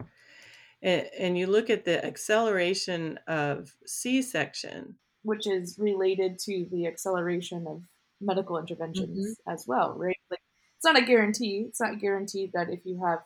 And, 0.83 1.09
and 1.19 1.39
you 1.39 1.47
look 1.47 1.71
at 1.71 1.85
the 1.85 2.05
acceleration 2.05 3.19
of 3.27 3.75
C 3.87 4.23
section, 4.23 4.97
which 5.23 5.47
is 5.47 5.77
related 5.79 6.39
to 6.41 6.67
the 6.71 6.87
acceleration 6.87 7.67
of 7.67 7.83
medical 8.21 8.59
interventions 8.59 9.19
mm-hmm. 9.19 9.53
as 9.53 9.65
well, 9.67 9.95
right? 9.97 10.19
Like 10.31 10.41
it's 10.77 10.85
not 10.85 10.99
a 10.99 11.05
guarantee. 11.05 11.65
It's 11.69 11.81
not 11.81 12.01
guaranteed 12.01 12.53
that 12.53 12.69
if 12.69 12.81
you 12.85 13.01
have 13.05 13.21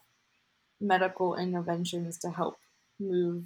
medical 0.80 1.36
interventions 1.36 2.18
to 2.18 2.30
help 2.30 2.56
move 3.00 3.44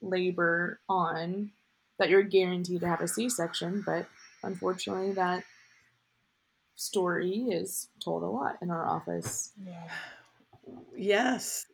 labor 0.00 0.80
on, 0.88 1.50
that 1.98 2.10
you're 2.10 2.22
guaranteed 2.22 2.80
to 2.80 2.88
have 2.88 3.00
a 3.00 3.08
C-section. 3.08 3.82
But 3.84 4.06
unfortunately, 4.42 5.12
that 5.12 5.44
story 6.76 7.46
is 7.50 7.88
told 8.00 8.22
a 8.22 8.26
lot 8.26 8.58
in 8.62 8.70
our 8.70 8.86
office. 8.86 9.52
Yeah. 9.64 9.88
Yes. 10.96 11.66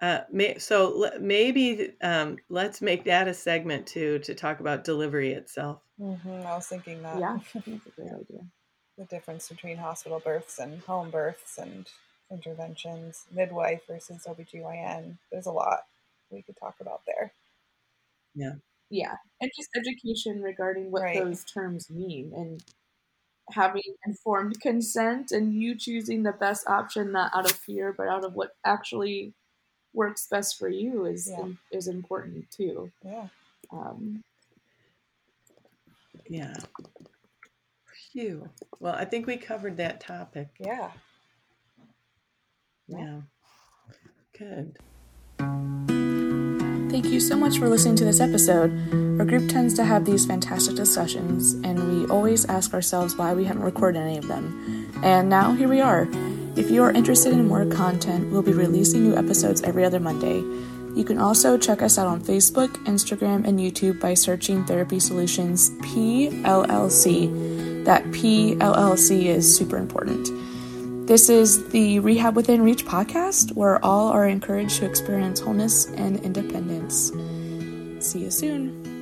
Uh, 0.00 0.20
may, 0.30 0.58
so 0.58 0.90
le- 0.90 1.18
maybe 1.20 1.92
um, 2.02 2.38
let's 2.48 2.80
make 2.82 3.04
that 3.04 3.28
a 3.28 3.34
segment 3.34 3.86
too 3.86 4.18
to 4.20 4.34
talk 4.34 4.60
about 4.60 4.84
delivery 4.84 5.32
itself. 5.32 5.82
hmm 5.98 6.28
I 6.28 6.54
was 6.56 6.66
thinking 6.68 7.02
that. 7.02 7.18
Yeah, 7.18 7.38
I 7.54 7.60
think 7.60 7.82
it's 7.86 7.98
a 7.98 8.00
great 8.00 8.12
idea. 8.12 8.46
the 8.96 9.04
difference 9.04 9.48
between 9.48 9.76
hospital 9.76 10.20
births 10.20 10.58
and 10.58 10.80
home 10.80 11.10
births 11.10 11.58
and 11.58 11.88
interventions, 12.30 13.26
midwife 13.32 13.86
versus 13.86 14.26
OBGYN. 14.26 15.18
There's 15.30 15.46
a 15.46 15.52
lot 15.52 15.86
we 16.30 16.42
could 16.42 16.56
talk 16.56 16.76
about 16.80 17.02
there. 17.06 17.32
Yeah. 18.34 18.54
Yeah, 18.90 19.16
and 19.40 19.50
just 19.56 19.68
education 19.76 20.42
regarding 20.42 20.90
what 20.90 21.02
Right. 21.02 21.18
those 21.18 21.44
terms 21.44 21.90
mean 21.90 22.32
and 22.34 22.64
having 23.52 23.82
informed 24.06 24.60
consent 24.60 25.32
and 25.32 25.54
you 25.54 25.74
choosing 25.76 26.22
the 26.22 26.32
best 26.32 26.66
option 26.68 27.12
not 27.12 27.30
out 27.34 27.50
of 27.50 27.56
fear 27.56 27.92
but 27.96 28.08
out 28.08 28.24
of 28.24 28.34
what 28.34 28.56
actually 28.64 29.32
works 29.94 30.26
best 30.30 30.58
for 30.58 30.68
you 30.68 31.06
is 31.06 31.28
Yeah. 31.30 31.48
is 31.72 31.88
important 31.88 32.50
too. 32.50 32.90
Yeah. 33.04 33.28
Um, 33.70 34.22
Yeah. 36.28 36.54
Phew. 38.12 38.50
Well, 38.80 38.94
I 38.94 39.04
think 39.06 39.26
we 39.26 39.36
covered 39.38 39.76
that 39.78 40.00
topic. 40.00 40.48
Yeah. 40.58 40.92
Yeah. 42.86 43.22
Good. 44.38 44.78
Thank 47.00 47.12
you 47.12 47.20
so 47.20 47.36
much 47.36 47.60
for 47.60 47.68
listening 47.68 47.94
to 47.98 48.04
this 48.04 48.18
episode. 48.18 48.72
Our 49.20 49.24
group 49.24 49.48
tends 49.48 49.72
to 49.74 49.84
have 49.84 50.04
these 50.04 50.26
fantastic 50.26 50.74
discussions, 50.74 51.52
and 51.62 51.92
we 51.92 52.08
always 52.08 52.44
ask 52.46 52.74
ourselves 52.74 53.14
why 53.14 53.34
we 53.34 53.44
haven't 53.44 53.62
recorded 53.62 54.00
any 54.00 54.18
of 54.18 54.26
them. 54.26 54.90
And 55.04 55.28
now 55.28 55.52
here 55.52 55.68
we 55.68 55.80
are. 55.80 56.08
If 56.56 56.72
you 56.72 56.82
are 56.82 56.90
interested 56.90 57.32
in 57.32 57.46
more 57.46 57.64
content, 57.66 58.32
we'll 58.32 58.42
be 58.42 58.52
releasing 58.52 59.04
new 59.04 59.16
episodes 59.16 59.62
every 59.62 59.84
other 59.84 60.00
Monday. 60.00 60.42
You 60.98 61.04
can 61.04 61.18
also 61.18 61.56
check 61.56 61.82
us 61.82 61.98
out 61.98 62.08
on 62.08 62.20
Facebook, 62.20 62.70
Instagram, 62.86 63.46
and 63.46 63.60
YouTube 63.60 64.00
by 64.00 64.14
searching 64.14 64.64
Therapy 64.64 64.98
Solutions 64.98 65.70
PLLC. 65.82 67.30
That 67.84 68.02
PLLC 68.06 69.26
is 69.26 69.56
super 69.56 69.76
important. 69.76 70.26
This 71.08 71.30
is 71.30 71.66
the 71.70 72.00
Rehab 72.00 72.36
Within 72.36 72.60
Reach 72.60 72.84
podcast, 72.84 73.52
where 73.52 73.82
all 73.82 74.08
are 74.08 74.28
encouraged 74.28 74.76
to 74.80 74.84
experience 74.84 75.40
wholeness 75.40 75.86
and 75.86 76.20
independence. 76.20 77.10
See 78.06 78.18
you 78.18 78.30
soon. 78.30 78.97